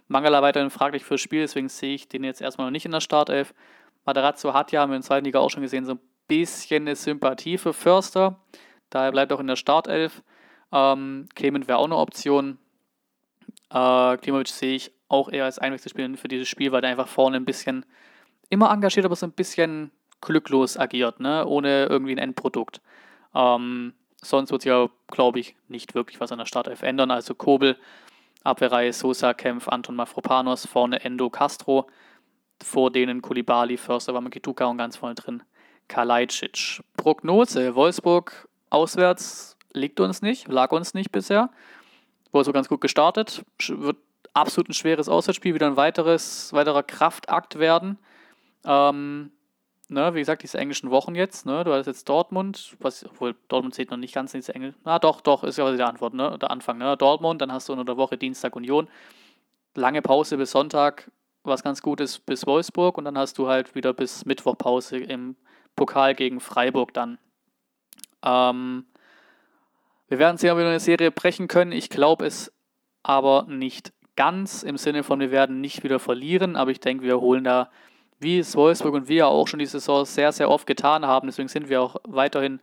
Mangala 0.07 0.41
weiterhin 0.41 0.71
fraglich 0.71 1.03
fürs 1.03 1.21
Spiel, 1.21 1.41
deswegen 1.41 1.69
sehe 1.69 1.93
ich 1.93 2.09
den 2.09 2.23
jetzt 2.23 2.41
erstmal 2.41 2.65
noch 2.67 2.71
nicht 2.71 2.85
in 2.85 2.91
der 2.91 2.99
Startelf. 2.99 3.53
Materazzo 4.05 4.53
hat 4.53 4.71
ja, 4.71 4.81
haben 4.81 4.89
wir 4.89 4.95
in 4.95 5.01
der 5.01 5.07
zweiten 5.07 5.25
Liga 5.25 5.39
auch 5.39 5.51
schon 5.51 5.61
gesehen, 5.61 5.85
so 5.85 5.93
ein 5.93 5.99
bisschen 6.27 6.83
eine 6.83 6.95
Sympathie 6.95 7.59
für 7.59 7.73
Förster. 7.73 8.39
Daher 8.89 9.11
bleibt 9.11 9.31
auch 9.31 9.39
in 9.39 9.45
der 9.45 9.55
Startelf. 9.55 10.23
Ähm, 10.71 11.27
Clement 11.35 11.67
wäre 11.67 11.77
auch 11.77 11.85
eine 11.85 11.97
Option. 11.97 12.57
Äh, 13.69 14.17
Klimovic 14.17 14.47
sehe 14.47 14.75
ich 14.75 14.91
auch 15.07 15.29
eher 15.29 15.45
als 15.45 15.59
Einwechselspieler 15.59 16.15
für 16.17 16.27
dieses 16.27 16.47
Spiel, 16.47 16.71
weil 16.71 16.81
der 16.81 16.91
einfach 16.91 17.07
vorne 17.07 17.37
ein 17.37 17.45
bisschen 17.45 17.85
immer 18.49 18.71
engagiert, 18.71 19.05
aber 19.05 19.15
so 19.15 19.25
ein 19.25 19.31
bisschen 19.31 19.91
glücklos 20.21 20.77
agiert, 20.77 21.19
ne? 21.19 21.45
ohne 21.45 21.85
irgendwie 21.85 22.13
ein 22.13 22.17
Endprodukt. 22.17 22.81
Ähm, 23.33 23.93
sonst 24.21 24.51
wird 24.51 24.61
sich 24.61 24.69
ja, 24.69 24.89
glaube 25.07 25.39
ich, 25.39 25.55
nicht 25.67 25.95
wirklich 25.95 26.19
was 26.19 26.31
an 26.31 26.39
der 26.39 26.45
Startelf 26.45 26.81
ändern. 26.81 27.11
Also 27.11 27.33
Kobel, 27.35 27.77
Abwehrreihe 28.43 28.93
Sosa, 28.93 29.33
Kempf, 29.33 29.67
Anton 29.67 29.95
Mafropanos, 29.95 30.65
vorne 30.65 31.03
Endo, 31.03 31.29
Castro, 31.29 31.87
vor 32.61 32.91
denen 32.91 33.21
Kulibali, 33.21 33.77
Förster, 33.77 34.13
Wamakituka 34.13 34.65
und 34.65 34.77
ganz 34.77 34.97
vorne 34.97 35.15
drin 35.15 35.43
Kalajdzic. 35.87 36.81
Prognose, 36.97 37.75
Wolfsburg 37.75 38.47
auswärts 38.69 39.57
liegt 39.73 39.99
uns 39.99 40.21
nicht, 40.21 40.47
lag 40.47 40.71
uns 40.71 40.93
nicht 40.93 41.11
bisher. 41.11 41.49
Wurde 42.31 42.45
so 42.45 42.53
ganz 42.53 42.67
gut 42.69 42.81
gestartet, 42.81 43.43
wird 43.67 43.97
absolut 44.33 44.69
ein 44.69 44.73
schweres 44.73 45.09
Auswärtsspiel, 45.09 45.53
wieder 45.53 45.67
ein 45.67 45.77
weiteres, 45.77 46.53
weiterer 46.53 46.83
Kraftakt 46.83 47.57
werden. 47.57 47.97
Ähm, 48.65 49.31
ne, 49.87 50.13
wie 50.13 50.19
gesagt, 50.19 50.43
diese 50.43 50.57
englischen 50.57 50.91
Wochen 50.91 51.15
jetzt, 51.15 51.45
ne, 51.45 51.63
du 51.63 51.73
hast 51.73 51.87
jetzt 51.87 52.07
Dortmund, 52.07 52.75
was, 52.79 53.05
obwohl 53.05 53.35
Dortmund 53.47 53.73
zählt 53.73 53.91
noch 53.91 53.97
nicht 53.97 54.13
ganz 54.13 54.33
ins 54.33 54.49
Engel. 54.49 54.75
Na 54.83 54.99
doch, 54.99 55.21
doch, 55.21 55.43
ist 55.43 55.57
ja 55.57 55.71
die 55.71 55.81
Antwort, 55.81 56.13
ne, 56.13 56.37
der 56.39 56.51
Anfang, 56.51 56.77
ne, 56.77 56.95
Dortmund, 56.97 57.41
dann 57.41 57.51
hast 57.51 57.69
du 57.69 57.73
in 57.73 57.85
der 57.85 57.97
Woche 57.97 58.17
Dienstag 58.17 58.55
Union, 58.55 58.87
lange 59.75 60.01
Pause 60.01 60.37
bis 60.37 60.51
Sonntag, 60.51 61.11
was 61.43 61.63
ganz 61.63 61.81
gut 61.81 61.99
ist, 62.01 62.25
bis 62.25 62.45
Wolfsburg 62.45 62.97
und 62.97 63.05
dann 63.05 63.17
hast 63.17 63.37
du 63.37 63.47
halt 63.47 63.75
wieder 63.75 63.93
bis 63.93 64.25
Mittwoch 64.25 64.57
Pause 64.57 64.97
im 64.97 65.35
Pokal 65.75 66.13
gegen 66.13 66.39
Freiburg 66.39 66.93
dann. 66.93 67.17
Ähm, 68.23 68.85
wir 70.09 70.19
werden 70.19 70.37
sehen, 70.37 70.51
ob 70.51 70.57
wir 70.57 70.65
eine 70.65 70.79
Serie 70.79 71.11
brechen 71.11 71.47
können. 71.47 71.71
Ich 71.71 71.89
glaube 71.89 72.25
es 72.25 72.51
aber 73.03 73.45
nicht 73.47 73.93
ganz 74.15 74.63
im 74.63 74.77
Sinne 74.77 75.03
von, 75.03 75.19
wir 75.19 75.31
werden 75.31 75.61
nicht 75.61 75.83
wieder 75.83 75.99
verlieren, 75.99 76.55
aber 76.55 76.71
ich 76.71 76.81
denke, 76.81 77.05
wir 77.05 77.21
holen 77.21 77.45
da 77.45 77.69
wie 78.19 78.39
es 78.39 78.55
Wolfsburg 78.55 78.93
und 78.93 79.07
wir 79.07 79.27
auch 79.27 79.47
schon 79.47 79.59
die 79.59 79.65
Saison 79.65 80.05
sehr, 80.05 80.31
sehr 80.31 80.49
oft 80.49 80.67
getan 80.67 81.05
haben. 81.05 81.27
Deswegen 81.27 81.47
sind 81.47 81.69
wir 81.69 81.81
auch 81.81 81.95
weiterhin, 82.05 82.59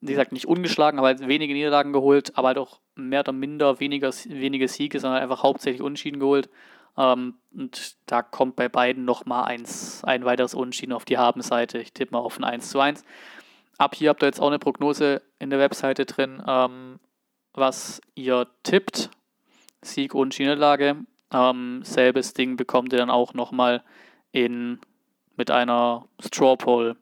wie 0.00 0.12
gesagt, 0.12 0.32
nicht 0.32 0.46
ungeschlagen, 0.46 0.98
aber 0.98 1.08
halt 1.08 1.26
wenige 1.26 1.52
Niederlagen 1.52 1.92
geholt, 1.92 2.38
aber 2.38 2.48
halt 2.48 2.58
auch 2.58 2.80
mehr 2.94 3.20
oder 3.20 3.32
minder 3.32 3.80
weniger, 3.80 4.12
wenige 4.26 4.68
Siege, 4.68 5.00
sondern 5.00 5.20
einfach 5.20 5.42
hauptsächlich 5.42 5.82
Unschieden 5.82 6.20
geholt. 6.20 6.48
Ähm, 6.96 7.34
und 7.52 7.96
da 8.06 8.22
kommt 8.22 8.56
bei 8.56 8.68
beiden 8.68 9.04
nochmal 9.04 9.46
ein 9.46 10.24
weiteres 10.24 10.54
Unschieden 10.54 10.92
auf 10.92 11.04
die 11.04 11.18
Habenseite. 11.18 11.78
Ich 11.78 11.92
tippe 11.92 12.12
mal 12.12 12.20
auf 12.20 12.38
ein 12.38 12.44
1 12.44 12.70
zu 12.70 12.80
1. 12.80 13.04
Ab 13.78 13.94
hier 13.94 14.10
habt 14.10 14.22
ihr 14.22 14.26
jetzt 14.26 14.40
auch 14.40 14.48
eine 14.48 14.58
Prognose 14.58 15.22
in 15.38 15.50
der 15.50 15.60
Webseite 15.60 16.04
drin, 16.04 16.42
ähm, 16.46 16.98
was 17.54 18.00
ihr 18.14 18.48
tippt. 18.64 19.10
Sieg 19.80 20.14
und 20.14 20.36
Niederlage. 20.38 20.96
Ähm, 21.32 21.82
selbes 21.84 22.34
Ding 22.34 22.56
bekommt 22.56 22.92
ihr 22.92 22.98
dann 22.98 23.10
auch 23.10 23.34
nochmal 23.34 23.82
mit 25.36 25.50
einer 25.50 26.06
Straw 26.20 26.56
Poll 26.56 26.96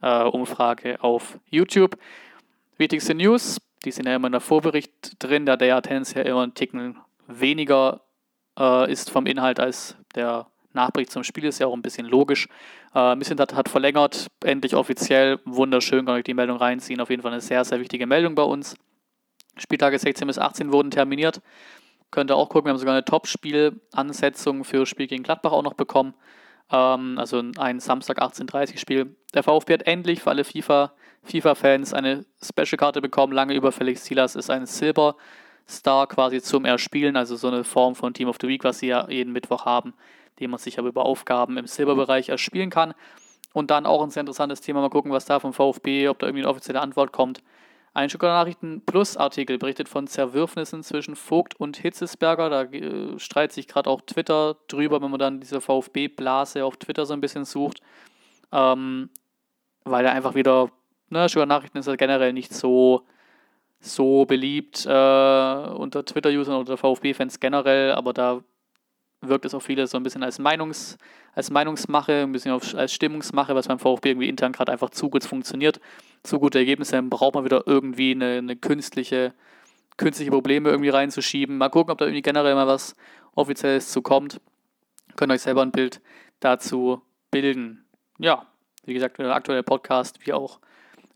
äh, 0.00 0.22
Umfrage 0.22 1.02
auf 1.02 1.38
YouTube. 1.50 1.98
Wichtigste 2.78 3.14
News, 3.14 3.58
die 3.84 3.90
sind 3.90 4.06
ja 4.06 4.16
immer 4.16 4.26
in 4.28 4.32
der 4.32 4.40
Vorbericht 4.40 5.16
drin, 5.18 5.46
da 5.46 5.56
der 5.56 5.68
ja 5.68 5.80
tendenziell 5.80 6.26
immer 6.26 6.46
ein 6.46 6.54
Ticken 6.54 6.98
weniger 7.26 8.00
äh, 8.58 8.90
ist 8.90 9.10
vom 9.10 9.26
Inhalt 9.26 9.60
als 9.60 9.96
der 10.14 10.46
Nachbericht 10.76 11.10
zum 11.10 11.24
Spiel, 11.24 11.44
ist 11.44 11.58
ja 11.58 11.66
auch 11.66 11.74
ein 11.74 11.82
bisschen 11.82 12.06
logisch. 12.06 12.48
Äh, 12.94 13.16
bisschen 13.16 13.38
hat, 13.38 13.68
verlängert, 13.68 14.28
endlich 14.44 14.74
offiziell, 14.74 15.40
wunderschön, 15.44 16.06
kann 16.06 16.18
ich 16.18 16.24
die 16.24 16.34
Meldung 16.34 16.58
reinziehen, 16.58 17.00
auf 17.00 17.10
jeden 17.10 17.22
Fall 17.22 17.32
eine 17.32 17.40
sehr, 17.40 17.64
sehr 17.64 17.80
wichtige 17.80 18.06
Meldung 18.06 18.34
bei 18.34 18.44
uns. 18.44 18.76
Spieltage 19.58 19.98
16 19.98 20.26
bis 20.26 20.38
18 20.38 20.72
wurden 20.72 20.90
terminiert. 20.90 21.40
Könnt 22.10 22.30
ihr 22.30 22.36
auch 22.36 22.48
gucken, 22.48 22.66
wir 22.66 22.70
haben 22.70 22.78
sogar 22.78 22.94
eine 22.94 23.04
Top-Spiel-Ansetzung 23.04 24.64
für 24.64 24.86
Spiel 24.86 25.06
gegen 25.06 25.22
Gladbach 25.22 25.52
auch 25.52 25.62
noch 25.62 25.74
bekommen. 25.74 26.14
Ähm, 26.70 27.18
also 27.18 27.42
ein 27.58 27.80
Samstag 27.80 28.20
18.30 28.20 28.78
Spiel. 28.78 29.16
Der 29.34 29.42
VfB 29.42 29.74
hat 29.74 29.82
endlich 29.82 30.22
für 30.22 30.30
alle 30.30 30.44
FIFA, 30.44 30.92
FIFA-Fans 31.24 31.94
eine 31.94 32.24
Special-Karte 32.42 33.00
bekommen, 33.00 33.32
lange 33.32 33.54
überfällig. 33.54 34.00
Silas 34.00 34.36
ist 34.36 34.50
ein 34.50 34.66
Silber-Star 34.66 36.06
quasi 36.06 36.40
zum 36.40 36.64
Erspielen, 36.64 37.16
also 37.16 37.36
so 37.36 37.48
eine 37.48 37.64
Form 37.64 37.94
von 37.94 38.14
Team 38.14 38.28
of 38.28 38.36
the 38.40 38.48
Week, 38.48 38.64
was 38.64 38.78
sie 38.80 38.88
ja 38.88 39.08
jeden 39.08 39.32
Mittwoch 39.32 39.64
haben, 39.64 39.94
den 40.40 40.50
man 40.50 40.58
sich 40.58 40.78
aber 40.78 40.88
über 40.88 41.04
Aufgaben 41.04 41.56
im 41.56 41.66
Silberbereich 41.66 42.28
erspielen 42.28 42.70
kann. 42.70 42.94
Und 43.52 43.70
dann 43.70 43.86
auch 43.86 44.02
ein 44.02 44.10
sehr 44.10 44.20
interessantes 44.20 44.60
Thema, 44.60 44.80
mal 44.80 44.90
gucken, 44.90 45.12
was 45.12 45.24
da 45.24 45.40
vom 45.40 45.52
VfB, 45.52 46.08
ob 46.08 46.18
da 46.18 46.26
irgendwie 46.26 46.42
eine 46.42 46.50
offizielle 46.50 46.80
Antwort 46.80 47.12
kommt. 47.12 47.42
Ein 47.94 48.10
Stuttgarter 48.10 48.34
Nachrichten 48.34 48.82
Plus 48.84 49.16
Artikel 49.16 49.56
berichtet 49.56 49.88
von 49.88 50.06
Zerwürfnissen 50.06 50.82
zwischen 50.82 51.16
Vogt 51.16 51.58
und 51.58 51.78
Hitzesberger. 51.78 52.50
Da 52.50 52.62
äh, 52.64 53.18
streitet 53.18 53.52
sich 53.52 53.68
gerade 53.68 53.88
auch 53.88 54.02
Twitter 54.02 54.56
drüber, 54.68 55.00
wenn 55.00 55.10
man 55.10 55.18
dann 55.18 55.40
diese 55.40 55.62
VfB-Blase 55.62 56.62
auf 56.62 56.76
Twitter 56.76 57.06
so 57.06 57.14
ein 57.14 57.22
bisschen 57.22 57.46
sucht. 57.46 57.80
Ähm, 58.52 59.08
weil 59.84 60.04
er 60.04 60.12
einfach 60.12 60.34
wieder, 60.34 60.70
ne, 61.08 61.26
Stuttgarter 61.30 61.54
Nachrichten 61.54 61.78
ist 61.78 61.86
ja 61.86 61.96
generell 61.96 62.34
nicht 62.34 62.52
so, 62.52 63.06
so 63.80 64.26
beliebt 64.26 64.84
äh, 64.84 64.90
unter 64.90 66.04
Twitter-Usern 66.04 66.56
oder 66.56 66.76
VfB-Fans 66.76 67.40
generell, 67.40 67.92
aber 67.92 68.12
da 68.12 68.42
wirkt 69.20 69.44
es 69.44 69.54
auch 69.54 69.62
viele 69.62 69.86
so 69.86 69.96
ein 69.96 70.02
bisschen 70.02 70.22
als, 70.22 70.38
Meinungs, 70.38 70.98
als 71.34 71.50
Meinungsmache, 71.50 72.22
ein 72.22 72.32
bisschen 72.32 72.52
auf, 72.52 72.74
als 72.74 72.92
Stimmungsmache, 72.92 73.54
was 73.54 73.68
beim 73.68 73.78
VfB 73.78 74.10
irgendwie 74.10 74.28
intern 74.28 74.52
gerade 74.52 74.72
einfach 74.72 74.90
zu 74.90 75.10
gut 75.10 75.24
funktioniert 75.24 75.80
so 76.26 76.38
gute 76.38 76.58
Ergebnisse, 76.58 77.00
braucht 77.02 77.34
man 77.34 77.44
wieder 77.44 77.62
irgendwie 77.66 78.12
eine, 78.12 78.38
eine 78.38 78.56
künstliche, 78.56 79.32
künstliche 79.96 80.30
Probleme 80.30 80.70
irgendwie 80.70 80.90
reinzuschieben. 80.90 81.56
Mal 81.56 81.70
gucken, 81.70 81.92
ob 81.92 81.98
da 81.98 82.06
irgendwie 82.06 82.22
generell 82.22 82.54
mal 82.54 82.66
was 82.66 82.96
Offizielles 83.34 83.90
zu 83.90 84.02
kommt. 84.02 84.40
Könnt 85.16 85.32
euch 85.32 85.42
selber 85.42 85.62
ein 85.62 85.72
Bild 85.72 86.00
dazu 86.40 87.02
bilden. 87.30 87.86
Ja, 88.18 88.46
wie 88.84 88.94
gesagt, 88.94 89.18
der 89.18 89.34
aktuelle 89.34 89.62
Podcast, 89.62 90.26
wie 90.26 90.32
auch 90.32 90.60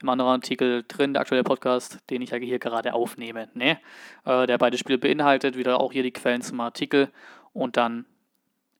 im 0.02 0.08
anderen 0.08 0.30
Artikel 0.30 0.84
drin, 0.88 1.12
der 1.12 1.20
aktuelle 1.20 1.44
Podcast, 1.44 1.98
den 2.08 2.22
ich 2.22 2.30
hier 2.30 2.58
gerade 2.58 2.94
aufnehme, 2.94 3.50
ne? 3.52 3.78
Äh, 4.24 4.46
der 4.46 4.56
beide 4.56 4.78
Spiele 4.78 4.96
beinhaltet, 4.96 5.56
wieder 5.56 5.78
auch 5.78 5.92
hier 5.92 6.02
die 6.02 6.12
Quellen 6.12 6.40
zum 6.40 6.60
Artikel 6.60 7.10
und 7.52 7.76
dann 7.76 8.06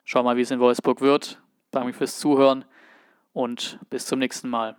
schauen 0.05 0.25
wir 0.25 0.31
mal, 0.31 0.37
wie 0.37 0.43
es 0.43 0.51
in 0.51 0.61
Wolfsburg 0.61 1.01
wird. 1.01 1.41
Danke 1.71 1.93
fürs 1.93 2.19
Zuhören 2.19 2.65
und 3.33 3.79
bis 3.91 4.07
zum 4.07 4.19
nächsten 4.19 4.49
Mal. 4.49 4.77